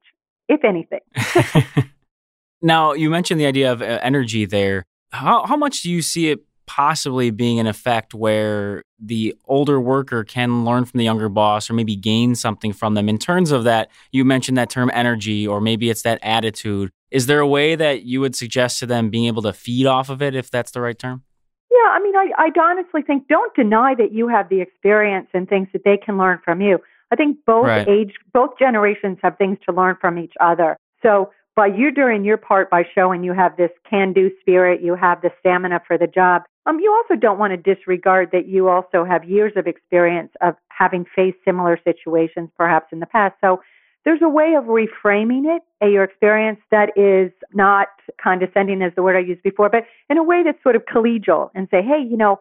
if 0.48 0.64
anything. 0.64 1.00
now, 2.62 2.94
you 2.94 3.10
mentioned 3.10 3.38
the 3.38 3.44
idea 3.44 3.70
of 3.70 3.82
uh, 3.82 3.98
energy 4.00 4.46
there. 4.46 4.86
How, 5.12 5.44
how 5.44 5.58
much 5.58 5.82
do 5.82 5.90
you 5.90 6.00
see 6.00 6.30
it 6.30 6.40
possibly 6.66 7.30
being 7.30 7.60
an 7.60 7.66
effect 7.66 8.14
where 8.14 8.82
the 8.98 9.36
older 9.44 9.78
worker 9.78 10.24
can 10.24 10.64
learn 10.64 10.86
from 10.86 10.96
the 10.96 11.04
younger 11.04 11.28
boss 11.28 11.68
or 11.68 11.74
maybe 11.74 11.96
gain 11.96 12.34
something 12.34 12.72
from 12.72 12.94
them 12.94 13.10
in 13.10 13.18
terms 13.18 13.50
of 13.50 13.64
that 13.64 13.90
you 14.12 14.24
mentioned 14.24 14.56
that 14.56 14.70
term 14.70 14.90
energy 14.94 15.46
or 15.46 15.60
maybe 15.60 15.90
it's 15.90 16.00
that 16.00 16.18
attitude 16.22 16.90
is 17.14 17.26
there 17.26 17.40
a 17.40 17.46
way 17.46 17.74
that 17.76 18.02
you 18.02 18.20
would 18.20 18.34
suggest 18.34 18.78
to 18.80 18.86
them 18.86 19.08
being 19.08 19.26
able 19.26 19.42
to 19.42 19.52
feed 19.52 19.86
off 19.86 20.10
of 20.10 20.20
it 20.20 20.34
if 20.34 20.50
that's 20.50 20.72
the 20.72 20.80
right 20.80 20.98
term 20.98 21.22
yeah 21.70 21.90
i 21.92 22.00
mean 22.02 22.14
i, 22.16 22.28
I 22.36 22.50
honestly 22.60 23.02
think 23.02 23.28
don't 23.28 23.54
deny 23.54 23.94
that 23.96 24.12
you 24.12 24.28
have 24.28 24.48
the 24.48 24.60
experience 24.60 25.28
and 25.32 25.48
things 25.48 25.68
that 25.72 25.84
they 25.84 25.96
can 25.96 26.18
learn 26.18 26.40
from 26.44 26.60
you 26.60 26.78
i 27.10 27.16
think 27.16 27.38
both 27.46 27.66
right. 27.66 27.88
age 27.88 28.14
both 28.32 28.58
generations 28.58 29.18
have 29.22 29.38
things 29.38 29.58
to 29.68 29.74
learn 29.74 29.96
from 30.00 30.18
each 30.18 30.34
other 30.40 30.76
so 31.02 31.30
by 31.56 31.66
you 31.66 31.92
doing 31.92 32.24
your 32.24 32.36
part 32.36 32.68
by 32.68 32.82
showing 32.94 33.22
you 33.22 33.32
have 33.32 33.56
this 33.56 33.70
can 33.88 34.12
do 34.12 34.30
spirit, 34.40 34.82
you 34.82 34.96
have 34.96 35.22
the 35.22 35.30
stamina 35.38 35.80
for 35.86 35.96
the 35.96 36.06
job, 36.06 36.42
um, 36.66 36.80
you 36.80 36.92
also 36.92 37.18
don't 37.18 37.38
want 37.38 37.52
to 37.52 37.74
disregard 37.74 38.30
that 38.32 38.48
you 38.48 38.68
also 38.68 39.04
have 39.04 39.24
years 39.24 39.52
of 39.56 39.66
experience 39.66 40.32
of 40.40 40.54
having 40.68 41.04
faced 41.14 41.36
similar 41.44 41.78
situations 41.84 42.50
perhaps 42.56 42.86
in 42.90 43.00
the 43.00 43.06
past. 43.06 43.34
So 43.40 43.60
there's 44.04 44.20
a 44.22 44.28
way 44.28 44.54
of 44.56 44.64
reframing 44.64 45.44
it, 45.56 45.62
a, 45.82 45.88
your 45.88 46.04
experience 46.04 46.60
that 46.70 46.90
is 46.96 47.32
not 47.52 47.88
condescending 48.22 48.82
as 48.82 48.92
the 48.96 49.02
word 49.02 49.16
I 49.16 49.20
used 49.20 49.42
before, 49.42 49.68
but 49.70 49.84
in 50.10 50.18
a 50.18 50.22
way 50.22 50.42
that's 50.44 50.62
sort 50.62 50.76
of 50.76 50.82
collegial 50.84 51.50
and 51.54 51.68
say, 51.70 51.82
hey, 51.82 52.04
you 52.06 52.16
know, 52.16 52.40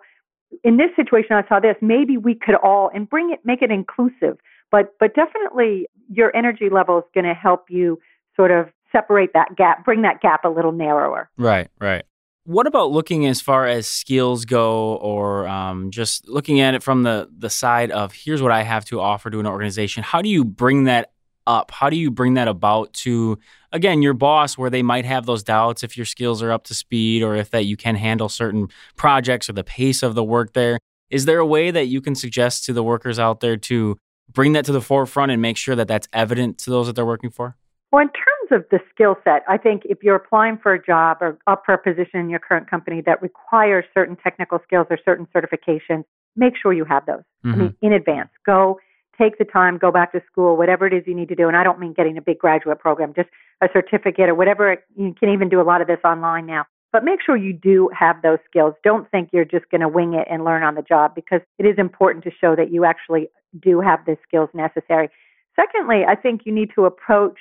in 0.64 0.78
this 0.78 0.90
situation 0.96 1.36
I 1.36 1.48
saw 1.48 1.60
this, 1.60 1.76
maybe 1.82 2.18
we 2.18 2.36
could 2.36 2.56
all 2.56 2.92
and 2.94 3.10
bring 3.10 3.32
it, 3.32 3.40
make 3.44 3.62
it 3.62 3.72
inclusive. 3.72 4.38
But 4.72 4.96
but 5.00 5.16
definitely 5.16 5.88
your 6.10 6.36
energy 6.36 6.70
level 6.70 7.00
is 7.00 7.06
going 7.14 7.26
to 7.26 7.34
help 7.34 7.66
you 7.70 8.00
sort 8.36 8.52
of 8.52 8.68
separate 8.92 9.32
that 9.34 9.56
gap, 9.56 9.86
bring 9.86 10.02
that 10.02 10.22
gap 10.22 10.46
a 10.46 10.50
little 10.50 10.72
narrower. 10.72 11.30
Right, 11.38 11.70
right. 11.80 12.04
What 12.46 12.68
about 12.68 12.92
looking 12.92 13.26
as 13.26 13.40
far 13.40 13.66
as 13.66 13.88
skills 13.88 14.44
go, 14.44 14.96
or 14.96 15.48
um, 15.48 15.92
just 15.92 16.28
looking 16.28 16.60
at 16.60 16.74
it 16.74 16.84
from 16.84 17.04
the 17.04 17.30
the 17.36 17.50
side 17.50 17.90
of 17.90 18.12
here's 18.14 18.42
what 18.42 18.52
I 18.52 18.64
have 18.64 18.84
to 18.86 19.00
offer 19.00 19.30
to 19.30 19.40
an 19.40 19.48
organization? 19.48 20.04
How 20.04 20.22
do 20.22 20.28
you 20.28 20.44
bring 20.44 20.84
that 20.84 21.13
up? 21.48 21.72
How 21.72 21.90
do 21.90 21.96
you 21.96 22.12
bring 22.12 22.36
that 22.36 22.48
about 22.48 22.94
to 22.94 23.38
again 23.72 24.02
your 24.02 24.14
boss, 24.14 24.58
where 24.58 24.70
they 24.70 24.84
might 24.84 25.06
have 25.06 25.26
those 25.26 25.44
doubts 25.44 25.84
if 25.84 25.98
your 25.98 26.06
skills 26.06 26.42
are 26.42 26.52
up 26.52 26.64
to 26.66 26.76
speed, 26.76 27.24
or 27.24 27.36
if 27.36 27.52
that 27.52 27.66
you 27.66 27.78
can 27.78 27.96
handle 27.96 28.30
certain 28.30 28.68
projects 28.96 29.50
or 29.50 29.54
the 29.54 29.64
pace 29.64 30.04
of 30.04 30.16
the 30.16 30.24
work 30.24 30.54
there? 30.54 30.80
Is 31.10 31.26
there 31.26 31.40
a 31.40 31.46
way 31.46 31.72
that 31.72 31.86
you 31.86 32.02
can 32.02 32.16
suggest 32.16 32.66
to 32.66 32.74
the 32.74 32.84
workers 32.84 33.20
out 33.20 33.40
there 33.40 33.58
to 33.58 33.98
bring 34.32 34.54
that 34.54 34.66
to 34.66 34.72
the 34.72 34.82
forefront 34.82 35.32
and 35.32 35.42
make 35.42 35.58
sure 35.58 35.76
that 35.76 35.88
that's 35.88 36.08
evident 36.14 36.58
to 36.60 36.70
those 36.70 36.88
that 36.88 36.96
they're 36.96 37.06
working 37.06 37.30
for? 37.30 37.56
Well, 37.92 38.02
in 38.02 38.10
terms 38.10 38.64
of 38.64 38.66
the 38.72 38.80
skill 38.92 39.18
set, 39.24 39.44
I 39.48 39.58
think 39.58 39.84
if 39.86 40.00
you're 40.02 40.16
applying 40.16 40.58
for 40.58 40.74
a 40.74 40.84
job 40.84 41.18
or 41.22 41.38
up 41.46 41.64
for 41.66 41.76
a 41.76 41.78
position 41.78 42.20
in 42.20 42.30
your 42.30 42.40
current 42.40 42.70
company 42.70 43.02
that 43.06 43.22
requires 43.22 43.86
certain 43.94 44.16
technical 44.16 44.60
skills 44.64 44.88
or 44.90 44.98
certain 45.06 45.28
certifications, 45.36 46.04
make 46.36 46.54
sure 46.60 46.74
you 46.74 46.86
have 46.86 47.06
those. 47.06 47.22
Mm-hmm. 47.46 47.54
I 47.54 47.56
mean, 47.56 47.70
mm-hmm. 47.70 47.86
in 47.86 47.94
advance. 47.94 48.30
Go 48.46 48.80
take 49.24 49.38
the 49.38 49.46
time, 49.46 49.78
go 49.78 49.92
back 49.92 50.12
to 50.12 50.22
school, 50.32 50.58
whatever 50.58 50.86
it 50.88 50.94
is 50.94 51.04
you 51.06 51.16
need 51.16 51.30
to 51.30 51.36
do. 51.36 51.48
And 51.48 51.56
I 51.56 51.64
don't 51.64 51.80
mean 51.80 51.94
getting 51.94 52.18
a 52.18 52.22
big 52.22 52.40
graduate 52.40 52.80
program, 52.80 53.14
just 53.16 53.30
a 53.62 53.68
certificate 53.72 54.30
or 54.30 54.36
whatever. 54.36 54.78
You 54.96 55.16
can 55.20 55.30
even 55.30 55.50
do 55.50 55.62
a 55.62 55.64
lot 55.64 55.82
of 55.82 55.88
this 55.88 56.00
online 56.04 56.46
now. 56.46 56.66
But 56.92 57.04
make 57.04 57.20
sure 57.26 57.36
you 57.36 57.54
do 57.54 57.90
have 57.98 58.22
those 58.22 58.38
skills. 58.48 58.76
Don't 58.84 59.10
think 59.10 59.30
you're 59.34 59.46
just 59.46 59.70
going 59.72 59.82
to 59.82 59.88
wing 59.88 60.14
it 60.14 60.28
and 60.30 60.44
learn 60.44 60.62
on 60.62 60.76
the 60.76 60.84
job 60.84 61.16
because 61.16 61.42
it 61.58 61.66
is 61.66 61.76
important 61.78 62.24
to 62.26 62.32
show 62.40 62.56
that 62.56 62.72
you 62.72 62.86
actually 62.86 63.30
do 63.60 63.80
have 63.82 64.06
the 64.06 64.16
skills 64.28 64.50
necessary. 64.54 65.10
Secondly, 65.56 66.04
I 66.08 66.16
think 66.16 66.42
you 66.46 66.54
need 66.54 66.70
to 66.76 66.86
approach 66.86 67.38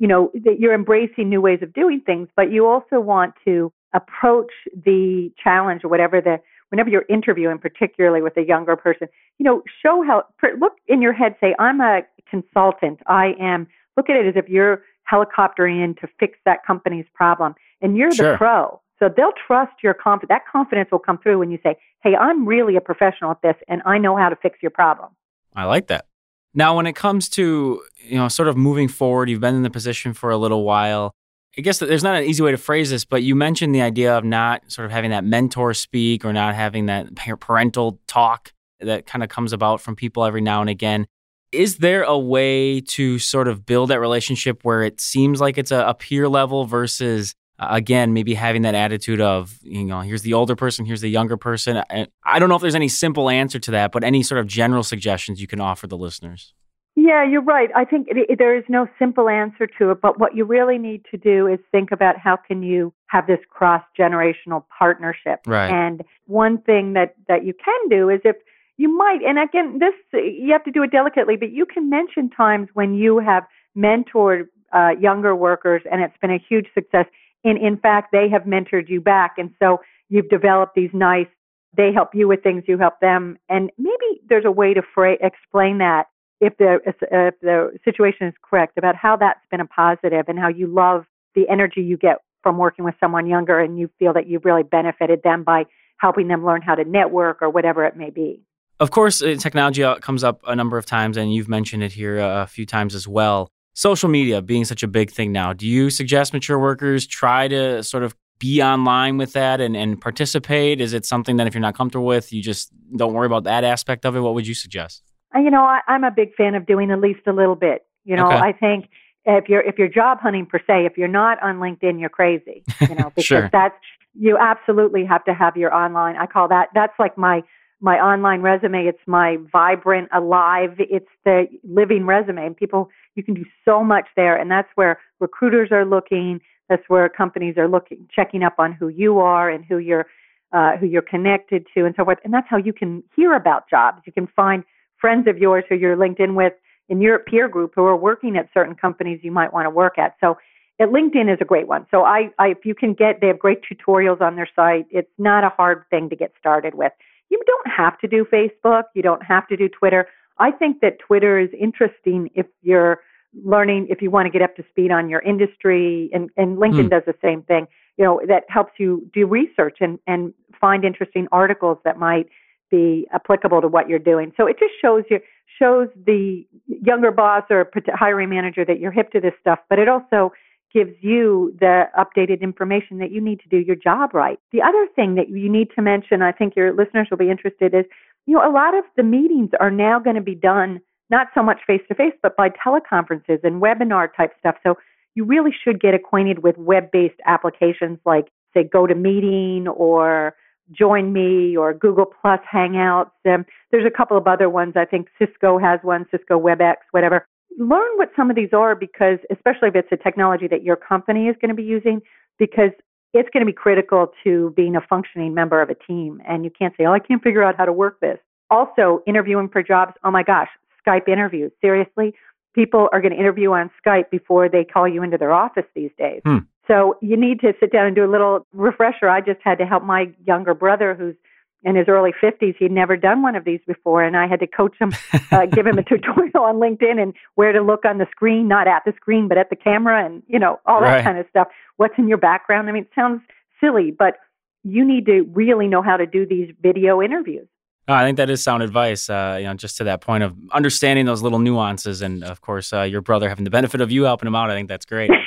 you 0.00 0.08
know, 0.08 0.32
that 0.32 0.58
you're 0.58 0.74
embracing 0.74 1.28
new 1.28 1.42
ways 1.42 1.60
of 1.62 1.74
doing 1.74 2.00
things, 2.00 2.26
but 2.34 2.50
you 2.50 2.66
also 2.66 2.98
want 2.98 3.34
to 3.44 3.70
approach 3.92 4.50
the 4.74 5.30
challenge 5.42 5.84
or 5.84 5.88
whatever 5.88 6.22
the 6.22 6.40
whenever 6.70 6.88
you're 6.88 7.04
interviewing, 7.08 7.58
particularly 7.58 8.22
with 8.22 8.36
a 8.36 8.42
younger 8.42 8.76
person, 8.76 9.08
you 9.38 9.44
know, 9.44 9.62
show 9.82 10.02
how 10.06 10.24
look 10.58 10.74
in 10.88 11.02
your 11.02 11.12
head, 11.12 11.36
say, 11.40 11.54
I'm 11.58 11.80
a 11.80 12.02
consultant. 12.28 13.00
I 13.06 13.34
am 13.40 13.66
look 13.96 14.08
at 14.08 14.16
it 14.16 14.26
as 14.26 14.34
if 14.36 14.48
you're 14.48 14.82
helicoptering 15.10 15.84
in 15.84 15.94
to 15.96 16.08
fix 16.18 16.38
that 16.46 16.64
company's 16.66 17.06
problem 17.14 17.54
and 17.80 17.96
you're 17.96 18.12
sure. 18.12 18.32
the 18.32 18.38
pro. 18.38 18.80
So 18.98 19.08
they'll 19.14 19.32
trust 19.46 19.72
your 19.82 19.94
confidence. 19.94 20.28
That 20.28 20.42
confidence 20.50 20.90
will 20.92 20.98
come 20.98 21.18
through 21.18 21.38
when 21.38 21.50
you 21.50 21.58
say, 21.62 21.76
Hey, 22.02 22.14
I'm 22.14 22.46
really 22.46 22.76
a 22.76 22.80
professional 22.80 23.30
at 23.30 23.42
this 23.42 23.56
and 23.68 23.82
I 23.84 23.98
know 23.98 24.16
how 24.16 24.28
to 24.28 24.36
fix 24.36 24.58
your 24.62 24.70
problem. 24.70 25.10
I 25.54 25.64
like 25.64 25.88
that. 25.88 26.06
Now, 26.54 26.76
when 26.76 26.86
it 26.86 26.96
comes 26.96 27.28
to 27.30 27.82
you 27.98 28.16
know 28.16 28.28
sort 28.28 28.48
of 28.48 28.56
moving 28.56 28.88
forward, 28.88 29.28
you've 29.28 29.40
been 29.40 29.54
in 29.54 29.62
the 29.62 29.70
position 29.70 30.12
for 30.14 30.30
a 30.30 30.36
little 30.36 30.64
while. 30.64 31.14
I 31.60 31.62
guess 31.62 31.78
there's 31.78 32.02
not 32.02 32.16
an 32.16 32.24
easy 32.24 32.42
way 32.42 32.52
to 32.52 32.56
phrase 32.56 32.88
this, 32.88 33.04
but 33.04 33.22
you 33.22 33.34
mentioned 33.34 33.74
the 33.74 33.82
idea 33.82 34.16
of 34.16 34.24
not 34.24 34.62
sort 34.72 34.86
of 34.86 34.92
having 34.92 35.10
that 35.10 35.24
mentor 35.24 35.74
speak 35.74 36.24
or 36.24 36.32
not 36.32 36.54
having 36.54 36.86
that 36.86 37.14
parental 37.14 38.00
talk 38.06 38.54
that 38.80 39.04
kind 39.04 39.22
of 39.22 39.28
comes 39.28 39.52
about 39.52 39.82
from 39.82 39.94
people 39.94 40.24
every 40.24 40.40
now 40.40 40.62
and 40.62 40.70
again. 40.70 41.06
Is 41.52 41.76
there 41.76 42.02
a 42.02 42.18
way 42.18 42.80
to 42.80 43.18
sort 43.18 43.46
of 43.46 43.66
build 43.66 43.90
that 43.90 44.00
relationship 44.00 44.60
where 44.62 44.82
it 44.82 45.02
seems 45.02 45.38
like 45.38 45.58
it's 45.58 45.70
a, 45.70 45.80
a 45.80 45.92
peer 45.92 46.30
level 46.30 46.64
versus 46.64 47.34
uh, 47.58 47.68
again, 47.72 48.14
maybe 48.14 48.32
having 48.32 48.62
that 48.62 48.74
attitude 48.74 49.20
of, 49.20 49.58
you 49.60 49.84
know, 49.84 50.00
here's 50.00 50.22
the 50.22 50.32
older 50.32 50.56
person, 50.56 50.86
here's 50.86 51.02
the 51.02 51.10
younger 51.10 51.36
person. 51.36 51.76
I, 51.90 52.06
I 52.24 52.38
don't 52.38 52.48
know 52.48 52.54
if 52.54 52.62
there's 52.62 52.74
any 52.74 52.88
simple 52.88 53.28
answer 53.28 53.58
to 53.58 53.72
that, 53.72 53.92
but 53.92 54.02
any 54.02 54.22
sort 54.22 54.40
of 54.40 54.46
general 54.46 54.82
suggestions 54.82 55.42
you 55.42 55.46
can 55.46 55.60
offer 55.60 55.86
the 55.86 55.98
listeners. 55.98 56.54
Yeah, 57.02 57.24
you're 57.24 57.40
right. 57.40 57.70
I 57.74 57.86
think 57.86 58.08
it, 58.08 58.26
it, 58.28 58.38
there 58.38 58.54
is 58.54 58.64
no 58.68 58.86
simple 58.98 59.30
answer 59.30 59.66
to 59.78 59.90
it, 59.90 60.02
but 60.02 60.20
what 60.20 60.36
you 60.36 60.44
really 60.44 60.76
need 60.76 61.06
to 61.10 61.16
do 61.16 61.46
is 61.46 61.58
think 61.72 61.92
about 61.92 62.18
how 62.18 62.36
can 62.36 62.62
you 62.62 62.92
have 63.06 63.26
this 63.26 63.38
cross 63.48 63.82
generational 63.98 64.64
partnership. 64.78 65.40
Right. 65.46 65.70
And 65.70 66.02
one 66.26 66.58
thing 66.58 66.92
that 66.92 67.14
that 67.26 67.46
you 67.46 67.54
can 67.54 67.88
do 67.88 68.10
is 68.10 68.20
if 68.22 68.36
you 68.76 68.94
might, 68.94 69.20
and 69.26 69.38
again, 69.38 69.78
this 69.78 69.94
you 70.12 70.52
have 70.52 70.64
to 70.64 70.70
do 70.70 70.82
it 70.82 70.90
delicately, 70.90 71.36
but 71.36 71.52
you 71.52 71.64
can 71.64 71.88
mention 71.88 72.28
times 72.28 72.68
when 72.74 72.92
you 72.92 73.18
have 73.18 73.44
mentored 73.74 74.48
uh, 74.74 74.90
younger 75.00 75.34
workers 75.34 75.80
and 75.90 76.02
it's 76.02 76.16
been 76.20 76.30
a 76.30 76.44
huge 76.50 76.66
success. 76.74 77.06
And 77.44 77.56
in 77.56 77.78
fact, 77.78 78.12
they 78.12 78.28
have 78.28 78.42
mentored 78.42 78.90
you 78.90 79.00
back, 79.00 79.36
and 79.38 79.50
so 79.58 79.80
you've 80.10 80.28
developed 80.28 80.74
these 80.74 80.90
nice. 80.92 81.28
They 81.74 81.92
help 81.94 82.10
you 82.14 82.28
with 82.28 82.42
things, 82.42 82.64
you 82.66 82.76
help 82.76 83.00
them, 83.00 83.38
and 83.48 83.70
maybe 83.78 84.20
there's 84.28 84.44
a 84.44 84.50
way 84.50 84.74
to 84.74 84.82
fra- 84.94 85.16
explain 85.22 85.78
that 85.78 86.08
if 86.40 86.56
the 86.56 86.78
if 86.86 86.98
the 87.40 87.78
situation 87.84 88.26
is 88.26 88.34
correct 88.42 88.78
about 88.78 88.96
how 88.96 89.16
that's 89.16 89.40
been 89.50 89.60
a 89.60 89.66
positive 89.66 90.24
and 90.28 90.38
how 90.38 90.48
you 90.48 90.66
love 90.66 91.04
the 91.34 91.48
energy 91.48 91.82
you 91.82 91.96
get 91.96 92.18
from 92.42 92.58
working 92.58 92.84
with 92.84 92.94
someone 92.98 93.26
younger 93.26 93.60
and 93.60 93.78
you 93.78 93.90
feel 93.98 94.12
that 94.14 94.26
you've 94.26 94.44
really 94.44 94.62
benefited 94.62 95.22
them 95.22 95.44
by 95.44 95.64
helping 95.98 96.28
them 96.28 96.44
learn 96.44 96.62
how 96.62 96.74
to 96.74 96.84
network 96.84 97.42
or 97.42 97.50
whatever 97.50 97.84
it 97.84 97.96
may 97.96 98.10
be. 98.10 98.42
Of 98.80 98.90
course, 98.90 99.22
uh, 99.22 99.36
technology 99.38 99.84
uh, 99.84 99.96
comes 99.96 100.24
up 100.24 100.40
a 100.46 100.56
number 100.56 100.78
of 100.78 100.86
times, 100.86 101.18
and 101.18 101.32
you've 101.34 101.50
mentioned 101.50 101.82
it 101.82 101.92
here 101.92 102.18
a 102.18 102.46
few 102.46 102.64
times 102.64 102.94
as 102.94 103.06
well. 103.06 103.50
Social 103.74 104.08
media 104.08 104.40
being 104.40 104.64
such 104.64 104.82
a 104.82 104.88
big 104.88 105.10
thing 105.10 105.32
now, 105.32 105.52
do 105.52 105.66
you 105.66 105.90
suggest 105.90 106.32
mature 106.32 106.58
workers 106.58 107.06
try 107.06 107.46
to 107.48 107.82
sort 107.82 108.02
of 108.02 108.16
be 108.38 108.62
online 108.62 109.18
with 109.18 109.34
that 109.34 109.60
and, 109.60 109.76
and 109.76 110.00
participate? 110.00 110.80
Is 110.80 110.94
it 110.94 111.04
something 111.04 111.36
that 111.36 111.46
if 111.46 111.54
you're 111.54 111.60
not 111.60 111.74
comfortable 111.74 112.06
with, 112.06 112.32
you 112.32 112.42
just 112.42 112.72
don't 112.96 113.12
worry 113.12 113.26
about 113.26 113.44
that 113.44 113.64
aspect 113.64 114.06
of 114.06 114.16
it? 114.16 114.20
What 114.20 114.32
would 114.32 114.46
you 114.46 114.54
suggest? 114.54 115.02
You 115.34 115.50
know, 115.50 115.62
I, 115.62 115.80
I'm 115.86 116.04
a 116.04 116.10
big 116.10 116.34
fan 116.34 116.54
of 116.54 116.66
doing 116.66 116.90
at 116.90 117.00
least 117.00 117.20
a 117.26 117.32
little 117.32 117.54
bit. 117.56 117.86
You 118.04 118.16
know, 118.16 118.26
okay. 118.26 118.36
I 118.36 118.52
think 118.52 118.88
if 119.24 119.48
you're 119.48 119.60
if 119.60 119.78
you're 119.78 119.88
job 119.88 120.20
hunting 120.20 120.46
per 120.46 120.58
se, 120.58 120.86
if 120.86 120.96
you're 120.96 121.08
not 121.08 121.42
on 121.42 121.56
LinkedIn, 121.56 122.00
you're 122.00 122.08
crazy. 122.08 122.64
You 122.80 122.94
know, 122.94 123.10
because 123.14 123.24
sure. 123.24 123.50
that's 123.52 123.76
you 124.18 124.36
absolutely 124.38 125.04
have 125.04 125.24
to 125.24 125.34
have 125.34 125.56
your 125.56 125.74
online. 125.74 126.16
I 126.16 126.26
call 126.26 126.48
that 126.48 126.68
that's 126.74 126.98
like 126.98 127.16
my 127.16 127.42
my 127.80 127.96
online 127.98 128.42
resume. 128.42 128.86
It's 128.86 129.00
my 129.06 129.38
vibrant, 129.52 130.08
alive. 130.12 130.74
It's 130.78 131.08
the 131.24 131.46
living 131.64 132.06
resume, 132.06 132.46
and 132.46 132.56
people 132.56 132.90
you 133.14 133.22
can 133.22 133.34
do 133.34 133.44
so 133.64 133.84
much 133.84 134.06
there, 134.16 134.36
and 134.36 134.50
that's 134.50 134.68
where 134.74 134.98
recruiters 135.18 135.70
are 135.72 135.84
looking. 135.84 136.40
That's 136.68 136.82
where 136.88 137.08
companies 137.08 137.56
are 137.58 137.68
looking, 137.68 138.08
checking 138.14 138.42
up 138.42 138.54
on 138.58 138.72
who 138.72 138.88
you 138.88 139.18
are 139.18 139.50
and 139.50 139.64
who 139.64 139.78
you're 139.78 140.06
uh, 140.52 140.76
who 140.76 140.86
you're 140.86 141.02
connected 141.02 141.66
to, 141.74 141.84
and 141.84 141.94
so 141.96 142.04
forth. 142.04 142.18
And 142.24 142.32
that's 142.32 142.46
how 142.48 142.56
you 142.56 142.72
can 142.72 143.02
hear 143.14 143.34
about 143.34 143.68
jobs. 143.68 144.02
You 144.06 144.12
can 144.12 144.26
find 144.28 144.64
friends 145.00 145.26
of 145.26 145.38
yours 145.38 145.64
who 145.68 145.76
you're 145.76 145.96
linked 145.96 146.20
in 146.20 146.34
with 146.34 146.52
in 146.88 147.00
your 147.00 147.18
peer 147.20 147.48
group 147.48 147.72
who 147.74 147.84
are 147.84 147.96
working 147.96 148.36
at 148.36 148.48
certain 148.52 148.74
companies 148.74 149.20
you 149.22 149.30
might 149.30 149.52
want 149.52 149.64
to 149.64 149.70
work 149.70 149.98
at. 149.98 150.16
So 150.20 150.36
at 150.80 150.88
LinkedIn 150.88 151.32
is 151.32 151.38
a 151.40 151.44
great 151.44 151.68
one. 151.68 151.86
So 151.90 152.04
I, 152.04 152.30
I, 152.38 152.48
if 152.48 152.64
you 152.64 152.74
can 152.74 152.94
get, 152.94 153.20
they 153.20 153.28
have 153.28 153.38
great 153.38 153.60
tutorials 153.62 154.20
on 154.20 154.34
their 154.34 154.48
site. 154.56 154.86
It's 154.90 155.10
not 155.18 155.44
a 155.44 155.50
hard 155.50 155.84
thing 155.90 156.08
to 156.10 156.16
get 156.16 156.32
started 156.38 156.74
with. 156.74 156.92
You 157.28 157.40
don't 157.46 157.70
have 157.70 157.98
to 158.00 158.08
do 158.08 158.24
Facebook. 158.24 158.84
You 158.94 159.02
don't 159.02 159.22
have 159.22 159.46
to 159.48 159.56
do 159.56 159.68
Twitter. 159.68 160.08
I 160.38 160.50
think 160.50 160.80
that 160.80 160.98
Twitter 160.98 161.38
is 161.38 161.50
interesting 161.58 162.30
if 162.34 162.46
you're 162.62 163.00
learning, 163.44 163.86
if 163.90 164.02
you 164.02 164.10
want 164.10 164.26
to 164.26 164.30
get 164.30 164.42
up 164.42 164.56
to 164.56 164.64
speed 164.70 164.90
on 164.90 165.08
your 165.08 165.20
industry, 165.20 166.10
and, 166.12 166.30
and 166.36 166.58
LinkedIn 166.58 166.86
mm. 166.86 166.90
does 166.90 167.02
the 167.06 167.14
same 167.22 167.42
thing. 167.42 167.68
You 167.96 168.04
know, 168.04 168.20
that 168.26 168.44
helps 168.48 168.72
you 168.78 169.08
do 169.12 169.26
research 169.26 169.78
and, 169.80 169.98
and 170.06 170.32
find 170.60 170.84
interesting 170.84 171.28
articles 171.30 171.78
that 171.84 171.98
might 171.98 172.28
be 172.70 173.06
applicable 173.12 173.60
to 173.60 173.68
what 173.68 173.88
you're 173.88 173.98
doing. 173.98 174.32
So 174.36 174.46
it 174.46 174.58
just 174.58 174.72
shows 174.80 175.04
you 175.10 175.20
shows 175.58 175.88
the 176.06 176.46
younger 176.66 177.10
boss 177.10 177.44
or 177.50 177.70
hiring 177.88 178.30
manager 178.30 178.64
that 178.64 178.80
you're 178.80 178.92
hip 178.92 179.10
to 179.12 179.20
this 179.20 179.34
stuff, 179.40 179.58
but 179.68 179.78
it 179.78 179.88
also 179.88 180.32
gives 180.72 180.92
you 181.00 181.54
the 181.60 181.84
updated 181.98 182.40
information 182.40 182.98
that 182.98 183.10
you 183.10 183.20
need 183.20 183.40
to 183.40 183.48
do 183.48 183.58
your 183.58 183.76
job 183.76 184.14
right. 184.14 184.38
The 184.52 184.62
other 184.62 184.86
thing 184.94 185.16
that 185.16 185.28
you 185.28 185.50
need 185.50 185.68
to 185.74 185.82
mention, 185.82 186.22
I 186.22 186.32
think 186.32 186.54
your 186.56 186.72
listeners 186.72 187.08
will 187.10 187.18
be 187.18 187.30
interested, 187.30 187.74
is 187.74 187.84
you 188.26 188.36
know 188.36 188.48
a 188.48 188.52
lot 188.52 188.76
of 188.76 188.84
the 188.96 189.02
meetings 189.02 189.50
are 189.58 189.70
now 189.70 189.98
going 189.98 190.16
to 190.16 190.22
be 190.22 190.34
done 190.34 190.80
not 191.10 191.26
so 191.34 191.42
much 191.42 191.60
face 191.66 191.82
to 191.88 191.94
face, 191.94 192.14
but 192.22 192.36
by 192.36 192.50
teleconferences 192.50 193.42
and 193.42 193.60
webinar 193.60 194.08
type 194.16 194.32
stuff. 194.38 194.54
So 194.62 194.76
you 195.14 195.24
really 195.24 195.50
should 195.64 195.80
get 195.80 195.92
acquainted 195.92 196.44
with 196.44 196.56
web 196.56 196.90
based 196.92 197.18
applications 197.26 197.98
like 198.06 198.28
say 198.54 198.64
GoToMeeting 198.64 199.66
or 199.66 200.34
Join 200.72 201.12
Me 201.12 201.56
or 201.56 201.74
Google 201.74 202.06
Plus 202.06 202.40
Hangouts. 202.52 203.10
There's 203.24 203.86
a 203.86 203.90
couple 203.90 204.16
of 204.16 204.26
other 204.26 204.48
ones. 204.48 204.74
I 204.76 204.84
think 204.84 205.08
Cisco 205.18 205.58
has 205.58 205.80
one, 205.82 206.06
Cisco 206.10 206.38
WebEx, 206.38 206.76
whatever. 206.92 207.26
Learn 207.58 207.90
what 207.96 208.10
some 208.14 208.30
of 208.30 208.36
these 208.36 208.52
are 208.52 208.74
because, 208.74 209.18
especially 209.30 209.68
if 209.68 209.76
it's 209.76 209.88
a 209.92 209.96
technology 209.96 210.46
that 210.48 210.62
your 210.62 210.76
company 210.76 211.26
is 211.26 211.36
going 211.40 211.48
to 211.48 211.54
be 211.54 211.64
using, 211.64 212.00
because 212.38 212.70
it's 213.12 213.28
going 213.30 213.44
to 213.44 213.46
be 213.46 213.52
critical 213.52 214.12
to 214.22 214.52
being 214.56 214.76
a 214.76 214.80
functioning 214.80 215.34
member 215.34 215.60
of 215.60 215.68
a 215.68 215.74
team. 215.74 216.22
And 216.26 216.44
you 216.44 216.50
can't 216.50 216.72
say, 216.76 216.84
oh, 216.86 216.92
I 216.92 217.00
can't 217.00 217.22
figure 217.22 217.42
out 217.42 217.56
how 217.56 217.64
to 217.64 217.72
work 217.72 217.98
this. 218.00 218.18
Also, 218.50 219.02
interviewing 219.06 219.48
for 219.48 219.62
jobs. 219.62 219.94
Oh 220.04 220.10
my 220.10 220.22
gosh, 220.22 220.48
Skype 220.86 221.08
interviews. 221.08 221.50
Seriously, 221.60 222.14
people 222.54 222.88
are 222.92 223.00
going 223.00 223.12
to 223.12 223.18
interview 223.18 223.52
on 223.52 223.70
Skype 223.84 224.10
before 224.10 224.48
they 224.48 224.64
call 224.64 224.88
you 224.88 225.02
into 225.02 225.18
their 225.18 225.32
office 225.32 225.66
these 225.74 225.90
days. 225.98 226.20
Hmm. 226.24 226.38
So 226.70 226.96
you 227.02 227.16
need 227.16 227.40
to 227.40 227.52
sit 227.58 227.72
down 227.72 227.86
and 227.86 227.96
do 227.96 228.04
a 228.04 228.10
little 228.10 228.46
refresher. 228.52 229.08
I 229.08 229.20
just 229.20 229.40
had 229.42 229.58
to 229.58 229.66
help 229.66 229.82
my 229.82 230.12
younger 230.24 230.54
brother 230.54 230.94
who's 230.94 231.16
in 231.64 231.74
his 231.74 231.88
early 231.88 232.12
50s. 232.22 232.54
He'd 232.58 232.70
never 232.70 232.96
done 232.96 233.22
one 233.22 233.34
of 233.34 233.44
these 233.44 233.58
before, 233.66 234.04
and 234.04 234.16
I 234.16 234.28
had 234.28 234.38
to 234.40 234.46
coach 234.46 234.76
him, 234.80 234.92
uh, 235.32 235.46
give 235.46 235.66
him 235.66 235.78
a 235.78 235.82
tutorial 235.82 236.44
on 236.44 236.56
LinkedIn 236.56 237.02
and 237.02 237.12
where 237.34 237.52
to 237.52 237.60
look 237.60 237.84
on 237.84 237.98
the 237.98 238.06
screen, 238.10 238.46
not 238.46 238.68
at 238.68 238.82
the 238.86 238.92
screen, 238.94 239.26
but 239.26 239.36
at 239.36 239.50
the 239.50 239.56
camera, 239.56 240.04
and 240.04 240.22
you 240.28 240.38
know 240.38 240.60
all 240.64 240.80
that 240.80 240.94
right. 240.94 241.04
kind 241.04 241.18
of 241.18 241.26
stuff. 241.28 241.48
What's 241.76 241.94
in 241.98 242.06
your 242.06 242.18
background? 242.18 242.68
I 242.68 242.72
mean, 242.72 242.84
it 242.84 242.90
sounds 242.94 243.20
silly, 243.60 243.90
but 243.90 244.18
you 244.62 244.84
need 244.84 245.06
to 245.06 245.22
really 245.32 245.66
know 245.66 245.82
how 245.82 245.96
to 245.96 246.06
do 246.06 246.24
these 246.24 246.54
video 246.62 247.02
interviews. 247.02 247.48
Oh, 247.88 247.94
I 247.94 248.04
think 248.04 248.18
that 248.18 248.30
is 248.30 248.42
sound 248.44 248.62
advice. 248.62 249.10
Uh, 249.10 249.36
you 249.40 249.46
know, 249.46 249.54
just 249.54 249.76
to 249.78 249.84
that 249.84 250.02
point 250.02 250.22
of 250.22 250.36
understanding 250.52 251.04
those 251.04 251.20
little 251.20 251.40
nuances, 251.40 252.00
and 252.00 252.22
of 252.22 252.40
course, 252.40 252.72
uh, 252.72 252.82
your 252.82 253.00
brother 253.00 253.28
having 253.28 253.44
the 253.44 253.50
benefit 253.50 253.80
of 253.80 253.90
you 253.90 254.04
helping 254.04 254.28
him 254.28 254.36
out. 254.36 254.50
I 254.50 254.54
think 254.54 254.68
that's 254.68 254.86
great. 254.86 255.10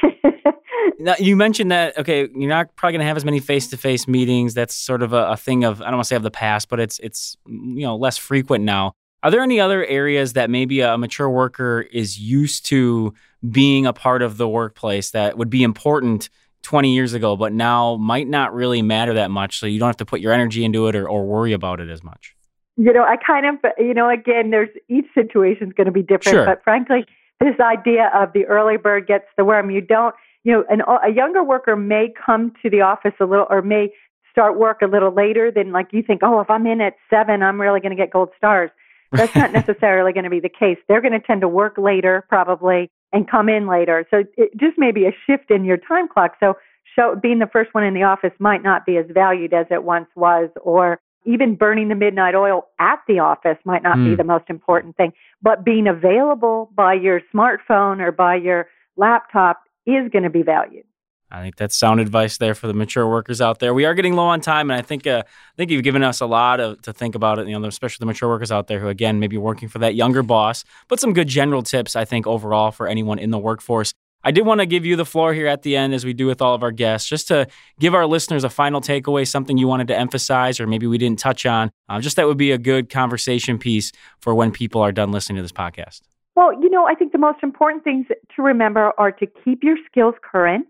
now, 0.99 1.15
you 1.19 1.35
mentioned 1.35 1.71
that 1.71 1.97
okay, 1.97 2.27
you're 2.33 2.49
not 2.49 2.75
probably 2.75 2.93
going 2.93 3.01
to 3.01 3.07
have 3.07 3.17
as 3.17 3.25
many 3.25 3.39
face-to-face 3.39 4.07
meetings. 4.07 4.53
That's 4.53 4.73
sort 4.73 5.01
of 5.01 5.13
a, 5.13 5.31
a 5.31 5.37
thing 5.37 5.63
of 5.63 5.81
I 5.81 5.85
don't 5.85 5.95
want 5.95 6.05
to 6.05 6.07
say 6.07 6.15
of 6.15 6.23
the 6.23 6.31
past, 6.31 6.69
but 6.69 6.79
it's 6.79 6.99
it's 6.99 7.37
you 7.45 7.81
know 7.81 7.95
less 7.95 8.17
frequent 8.17 8.63
now. 8.63 8.93
Are 9.23 9.31
there 9.31 9.41
any 9.41 9.59
other 9.59 9.85
areas 9.85 10.33
that 10.33 10.49
maybe 10.49 10.81
a 10.81 10.97
mature 10.97 11.29
worker 11.29 11.81
is 11.81 12.19
used 12.19 12.65
to 12.67 13.13
being 13.49 13.85
a 13.85 13.93
part 13.93 14.21
of 14.21 14.37
the 14.37 14.47
workplace 14.47 15.11
that 15.11 15.37
would 15.37 15.49
be 15.49 15.63
important 15.63 16.29
20 16.63 16.93
years 16.93 17.13
ago, 17.13 17.37
but 17.37 17.53
now 17.53 17.95
might 17.95 18.27
not 18.27 18.53
really 18.53 18.81
matter 18.81 19.13
that 19.13 19.31
much? 19.31 19.59
So 19.59 19.65
you 19.65 19.79
don't 19.79 19.87
have 19.87 19.97
to 19.97 20.05
put 20.05 20.19
your 20.19 20.33
energy 20.33 20.65
into 20.65 20.87
it 20.87 20.95
or, 20.95 21.07
or 21.07 21.25
worry 21.25 21.53
about 21.53 21.79
it 21.79 21.89
as 21.89 22.03
much? 22.03 22.35
You 22.75 22.91
know, 22.91 23.03
I 23.03 23.15
kind 23.15 23.45
of, 23.45 23.55
you 23.77 23.93
know, 23.93 24.09
again, 24.09 24.49
there's 24.49 24.69
each 24.89 25.05
situation 25.13 25.67
is 25.67 25.73
going 25.73 25.85
to 25.85 25.91
be 25.91 26.01
different, 26.01 26.35
sure. 26.35 26.45
but 26.45 26.61
frankly, 26.63 27.05
this 27.39 27.55
idea 27.61 28.11
of 28.13 28.33
the 28.33 28.45
early 28.45 28.77
bird 28.77 29.07
gets 29.07 29.25
the 29.37 29.45
worm, 29.45 29.69
you 29.69 29.81
don't 29.81 30.15
you 30.43 30.51
know, 30.51 30.63
an, 30.69 30.81
a 30.81 31.13
younger 31.13 31.43
worker 31.43 31.75
may 31.75 32.13
come 32.25 32.53
to 32.61 32.69
the 32.69 32.81
office 32.81 33.13
a 33.19 33.25
little 33.25 33.47
or 33.49 33.61
may 33.61 33.89
start 34.29 34.57
work 34.57 34.81
a 34.81 34.87
little 34.87 35.13
later 35.13 35.51
than 35.51 35.71
like 35.71 35.87
you 35.91 36.03
think, 36.03 36.21
oh, 36.23 36.39
if 36.39 36.49
I'm 36.49 36.65
in 36.65 36.81
at 36.81 36.95
seven, 37.09 37.43
I'm 37.43 37.61
really 37.61 37.79
going 37.79 37.95
to 37.95 38.01
get 38.01 38.11
gold 38.11 38.29
stars. 38.37 38.71
That's 39.13 39.35
not 39.35 39.53
necessarily 39.53 40.11
going 40.11 40.23
to 40.23 40.29
be 40.31 40.39
the 40.39 40.49
case. 40.49 40.77
They're 40.87 41.01
going 41.01 41.13
to 41.13 41.19
tend 41.19 41.41
to 41.41 41.47
work 41.47 41.77
later 41.77 42.25
probably 42.29 42.89
and 43.13 43.29
come 43.29 43.47
in 43.47 43.67
later. 43.67 44.07
So 44.09 44.23
it 44.35 44.57
just 44.57 44.75
may 44.77 44.91
be 44.91 45.05
a 45.05 45.15
shift 45.27 45.51
in 45.51 45.65
your 45.65 45.77
time 45.77 46.07
clock. 46.07 46.33
So 46.39 46.55
show, 46.95 47.15
being 47.21 47.37
the 47.37 47.49
first 47.51 47.75
one 47.75 47.83
in 47.83 47.93
the 47.93 48.01
office 48.01 48.31
might 48.39 48.63
not 48.63 48.87
be 48.87 48.97
as 48.97 49.05
valued 49.13 49.53
as 49.53 49.67
it 49.69 49.83
once 49.83 50.07
was, 50.15 50.49
or 50.63 50.99
even 51.25 51.55
burning 51.55 51.89
the 51.89 51.95
midnight 51.95 52.33
oil 52.33 52.67
at 52.79 52.99
the 53.07 53.19
office 53.19 53.57
might 53.65 53.83
not 53.83 53.97
mm. 53.97 54.05
be 54.05 54.09
hmm. 54.11 54.17
the 54.17 54.23
most 54.23 54.45
important 54.49 54.97
thing. 54.97 55.13
But 55.41 55.63
being 55.63 55.87
available 55.87 56.71
by 56.75 56.95
your 56.95 57.21
smartphone 57.33 58.01
or 58.01 58.11
by 58.11 58.35
your 58.35 58.67
laptop 58.97 59.62
is 59.85 60.09
going 60.11 60.23
to 60.23 60.29
be 60.29 60.43
valued. 60.43 60.85
I 61.33 61.41
think 61.41 61.55
that's 61.55 61.75
sound 61.75 61.99
advice 61.99 62.37
there 62.37 62.53
for 62.53 62.67
the 62.67 62.75
mature 62.75 63.09
workers 63.09 63.41
out 63.41 63.57
there. 63.57 63.73
We 63.73 63.85
are 63.85 63.95
getting 63.95 64.15
low 64.15 64.25
on 64.25 64.39
time, 64.39 64.69
and 64.69 64.79
I 64.79 64.83
think 64.83 65.07
uh, 65.07 65.23
I 65.25 65.55
think 65.57 65.71
you've 65.71 65.83
given 65.83 66.03
us 66.03 66.21
a 66.21 66.27
lot 66.27 66.59
of, 66.59 66.79
to 66.83 66.93
think 66.93 67.15
about 67.15 67.39
it. 67.39 67.47
You 67.47 67.57
know, 67.57 67.67
especially 67.67 68.03
the 68.03 68.05
mature 68.05 68.29
workers 68.29 68.51
out 68.51 68.67
there 68.67 68.79
who, 68.79 68.87
again, 68.87 69.19
maybe 69.19 69.37
working 69.37 69.67
for 69.67 69.79
that 69.79 69.95
younger 69.95 70.21
boss, 70.21 70.63
but 70.87 70.99
some 70.99 71.11
good 71.11 71.27
general 71.27 71.63
tips. 71.63 71.95
I 71.95 72.05
think 72.05 72.27
overall 72.27 72.69
for 72.71 72.87
anyone 72.87 73.17
in 73.17 73.31
the 73.31 73.39
workforce. 73.39 73.93
I 74.23 74.31
did 74.31 74.45
want 74.45 74.61
to 74.61 74.65
give 74.65 74.85
you 74.85 74.95
the 74.95 75.05
floor 75.05 75.33
here 75.33 75.47
at 75.47 75.63
the 75.63 75.75
end, 75.75 75.93
as 75.93 76.05
we 76.05 76.13
do 76.13 76.27
with 76.27 76.41
all 76.41 76.55
of 76.55 76.63
our 76.63 76.71
guests, 76.71 77.09
just 77.09 77.27
to 77.27 77.47
give 77.79 77.93
our 77.93 78.05
listeners 78.05 78.45
a 78.45 78.49
final 78.49 78.79
takeaway, 78.79 79.27
something 79.27 79.57
you 79.57 79.67
wanted 79.67 79.87
to 79.87 79.97
emphasize, 79.97 80.59
or 80.59 80.67
maybe 80.67 80.87
we 80.87 80.97
didn't 80.97 81.19
touch 81.19 81.45
on. 81.45 81.71
Uh, 81.89 81.99
just 81.99 82.15
that 82.15 82.27
would 82.27 82.37
be 82.37 82.51
a 82.51 82.57
good 82.57 82.89
conversation 82.89 83.57
piece 83.57 83.91
for 84.19 84.33
when 84.33 84.51
people 84.51 84.81
are 84.81 84.93
done 84.93 85.11
listening 85.11 85.37
to 85.37 85.41
this 85.41 85.51
podcast. 85.51 86.01
Well, 86.35 86.53
you 86.61 86.69
know, 86.69 86.85
I 86.85 86.95
think 86.95 87.11
the 87.11 87.17
most 87.19 87.43
important 87.43 87.83
things 87.83 88.07
to 88.35 88.41
remember 88.41 88.91
are 88.97 89.11
to 89.11 89.27
keep 89.43 89.63
your 89.63 89.77
skills 89.85 90.15
current. 90.21 90.67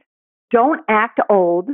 Don't 0.51 0.81
act 0.89 1.19
old. 1.29 1.69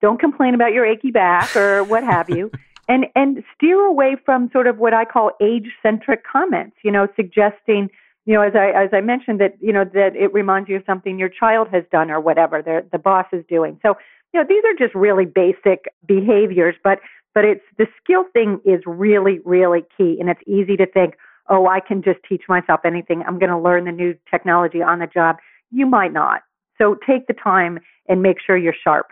Don't 0.00 0.18
complain 0.18 0.54
about 0.54 0.72
your 0.72 0.86
achy 0.86 1.10
back 1.10 1.54
or 1.54 1.84
what 1.84 2.04
have 2.04 2.30
you. 2.30 2.50
And 2.86 3.06
and 3.16 3.42
steer 3.54 3.80
away 3.80 4.14
from 4.26 4.50
sort 4.52 4.66
of 4.66 4.76
what 4.76 4.92
I 4.92 5.06
call 5.06 5.30
age-centric 5.40 6.22
comments, 6.30 6.76
you 6.84 6.90
know, 6.90 7.08
suggesting, 7.16 7.88
you 8.26 8.34
know, 8.34 8.42
as 8.42 8.54
I 8.54 8.72
as 8.72 8.90
I 8.92 9.00
mentioned 9.00 9.40
that, 9.40 9.54
you 9.58 9.72
know, 9.72 9.84
that 9.94 10.14
it 10.14 10.34
reminds 10.34 10.68
you 10.68 10.76
of 10.76 10.82
something 10.84 11.18
your 11.18 11.30
child 11.30 11.68
has 11.72 11.84
done 11.90 12.10
or 12.10 12.20
whatever 12.20 12.60
the 12.60 12.84
the 12.92 12.98
boss 12.98 13.24
is 13.32 13.42
doing. 13.48 13.80
So, 13.80 13.94
you 14.34 14.40
know, 14.40 14.46
these 14.46 14.62
are 14.66 14.74
just 14.74 14.94
really 14.94 15.24
basic 15.24 15.86
behaviors, 16.06 16.74
but 16.84 16.98
But 17.34 17.44
it's 17.44 17.64
the 17.78 17.86
skill 18.00 18.24
thing 18.32 18.60
is 18.64 18.80
really, 18.86 19.40
really 19.44 19.84
key. 19.96 20.18
And 20.20 20.30
it's 20.30 20.40
easy 20.46 20.76
to 20.76 20.86
think, 20.86 21.16
oh, 21.48 21.66
I 21.66 21.80
can 21.80 22.02
just 22.02 22.20
teach 22.28 22.42
myself 22.48 22.80
anything. 22.84 23.22
I'm 23.26 23.38
going 23.38 23.50
to 23.50 23.58
learn 23.58 23.84
the 23.84 23.92
new 23.92 24.14
technology 24.30 24.82
on 24.82 24.98
the 24.98 25.06
job. 25.06 25.36
You 25.70 25.86
might 25.86 26.12
not. 26.12 26.42
So 26.78 26.96
take 27.06 27.26
the 27.26 27.34
time 27.34 27.78
and 28.08 28.20
make 28.20 28.36
sure 28.44 28.56
you're 28.56 28.74
sharp. 28.82 29.06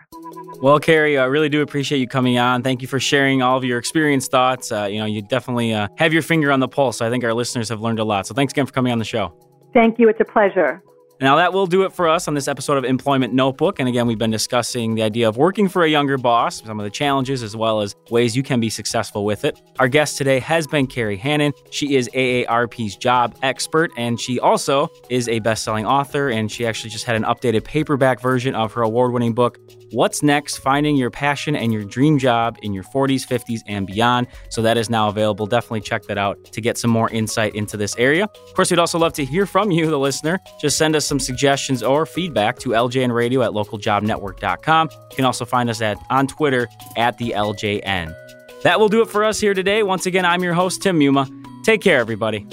Well, 0.61 0.79
Kerry, 0.79 1.17
I 1.17 1.25
really 1.25 1.49
do 1.49 1.61
appreciate 1.61 1.99
you 1.99 2.07
coming 2.07 2.37
on. 2.37 2.61
Thank 2.61 2.81
you 2.81 2.87
for 2.87 2.99
sharing 2.99 3.41
all 3.41 3.57
of 3.57 3.63
your 3.63 3.79
experience 3.79 4.27
thoughts. 4.27 4.71
Uh, 4.71 4.85
you 4.85 4.99
know, 4.99 5.05
you 5.05 5.21
definitely 5.21 5.73
uh, 5.73 5.87
have 5.97 6.13
your 6.13 6.21
finger 6.21 6.51
on 6.51 6.59
the 6.59 6.67
pulse. 6.67 7.01
I 7.01 7.09
think 7.09 7.23
our 7.23 7.33
listeners 7.33 7.69
have 7.69 7.81
learned 7.81 7.99
a 7.99 8.03
lot. 8.03 8.27
So 8.27 8.33
thanks 8.33 8.53
again 8.53 8.65
for 8.65 8.73
coming 8.73 8.91
on 8.91 8.99
the 8.99 9.05
show. 9.05 9.35
Thank 9.73 9.97
you. 9.97 10.09
It's 10.09 10.19
a 10.19 10.25
pleasure. 10.25 10.83
Now, 11.21 11.37
that 11.37 11.53
will 11.53 11.67
do 11.67 11.83
it 11.83 11.93
for 11.93 12.09
us 12.09 12.27
on 12.27 12.33
this 12.33 12.47
episode 12.47 12.77
of 12.77 12.83
Employment 12.83 13.33
Notebook. 13.33 13.79
And 13.79 13.87
again, 13.87 14.07
we've 14.07 14.17
been 14.17 14.31
discussing 14.31 14.95
the 14.95 15.03
idea 15.03 15.29
of 15.29 15.37
working 15.37 15.69
for 15.69 15.83
a 15.83 15.89
younger 15.89 16.17
boss, 16.17 16.61
some 16.63 16.79
of 16.79 16.83
the 16.83 16.89
challenges, 16.89 17.43
as 17.43 17.55
well 17.55 17.81
as 17.81 17.95
ways 18.09 18.35
you 18.35 18.43
can 18.43 18.59
be 18.59 18.69
successful 18.69 19.23
with 19.23 19.45
it. 19.45 19.61
Our 19.79 19.87
guest 19.87 20.17
today 20.17 20.39
has 20.39 20.67
been 20.67 20.87
Kerry 20.87 21.15
Hannon. 21.15 21.53
She 21.69 21.95
is 21.95 22.09
AARP's 22.13 22.97
job 22.97 23.37
expert, 23.41 23.91
and 23.95 24.19
she 24.19 24.39
also 24.39 24.89
is 25.09 25.29
a 25.29 25.39
best 25.39 25.63
selling 25.63 25.85
author. 25.85 26.29
And 26.29 26.51
she 26.51 26.65
actually 26.65 26.89
just 26.89 27.05
had 27.05 27.15
an 27.15 27.23
updated 27.23 27.63
paperback 27.63 28.19
version 28.19 28.53
of 28.55 28.73
her 28.73 28.81
award 28.81 29.13
winning 29.13 29.33
book, 29.33 29.59
What's 29.91 30.23
Next 30.23 30.57
Finding 30.57 30.95
Your 30.95 31.11
Passion 31.11 31.55
and 31.55 31.71
Your 31.71 31.83
Dream 31.85 32.17
Job 32.17 32.57
in 32.63 32.73
Your 32.73 32.83
40s, 32.83 33.27
50s, 33.27 33.61
and 33.67 33.85
Beyond. 33.85 34.27
So 34.49 34.63
that 34.63 34.75
is 34.75 34.89
now 34.89 35.07
available. 35.07 35.45
Definitely 35.45 35.81
check 35.81 36.03
that 36.03 36.17
out 36.17 36.43
to 36.45 36.59
get 36.59 36.79
some 36.79 36.89
more 36.89 37.09
insight 37.11 37.53
into 37.53 37.77
this 37.77 37.95
area. 37.97 38.23
Of 38.23 38.53
course, 38.55 38.71
we'd 38.71 38.79
also 38.79 38.97
love 38.97 39.13
to 39.13 39.23
hear 39.23 39.45
from 39.45 39.69
you, 39.69 39.89
the 39.89 39.99
listener. 39.99 40.39
Just 40.59 40.77
send 40.77 40.95
us 40.95 41.05
some 41.13 41.19
suggestions 41.19 41.83
or 41.83 42.07
feedback 42.07 42.57
to 42.57 42.69
ljnradio 42.69 43.45
at 43.45 43.51
localjobnetwork.com. 43.51 44.89
You 45.11 45.15
can 45.15 45.25
also 45.25 45.45
find 45.45 45.69
us 45.69 45.79
at 45.79 45.97
on 46.09 46.25
Twitter 46.25 46.67
at 46.97 47.19
the 47.19 47.31
LJN. 47.31 48.15
That 48.63 48.79
will 48.79 48.89
do 48.89 49.01
it 49.03 49.09
for 49.09 49.23
us 49.23 49.39
here 49.39 49.53
today. 49.53 49.83
Once 49.83 50.07
again, 50.07 50.25
I'm 50.25 50.41
your 50.41 50.55
host, 50.55 50.81
Tim 50.81 50.99
Muma. 50.99 51.29
Take 51.63 51.81
care, 51.81 51.99
everybody. 51.99 52.47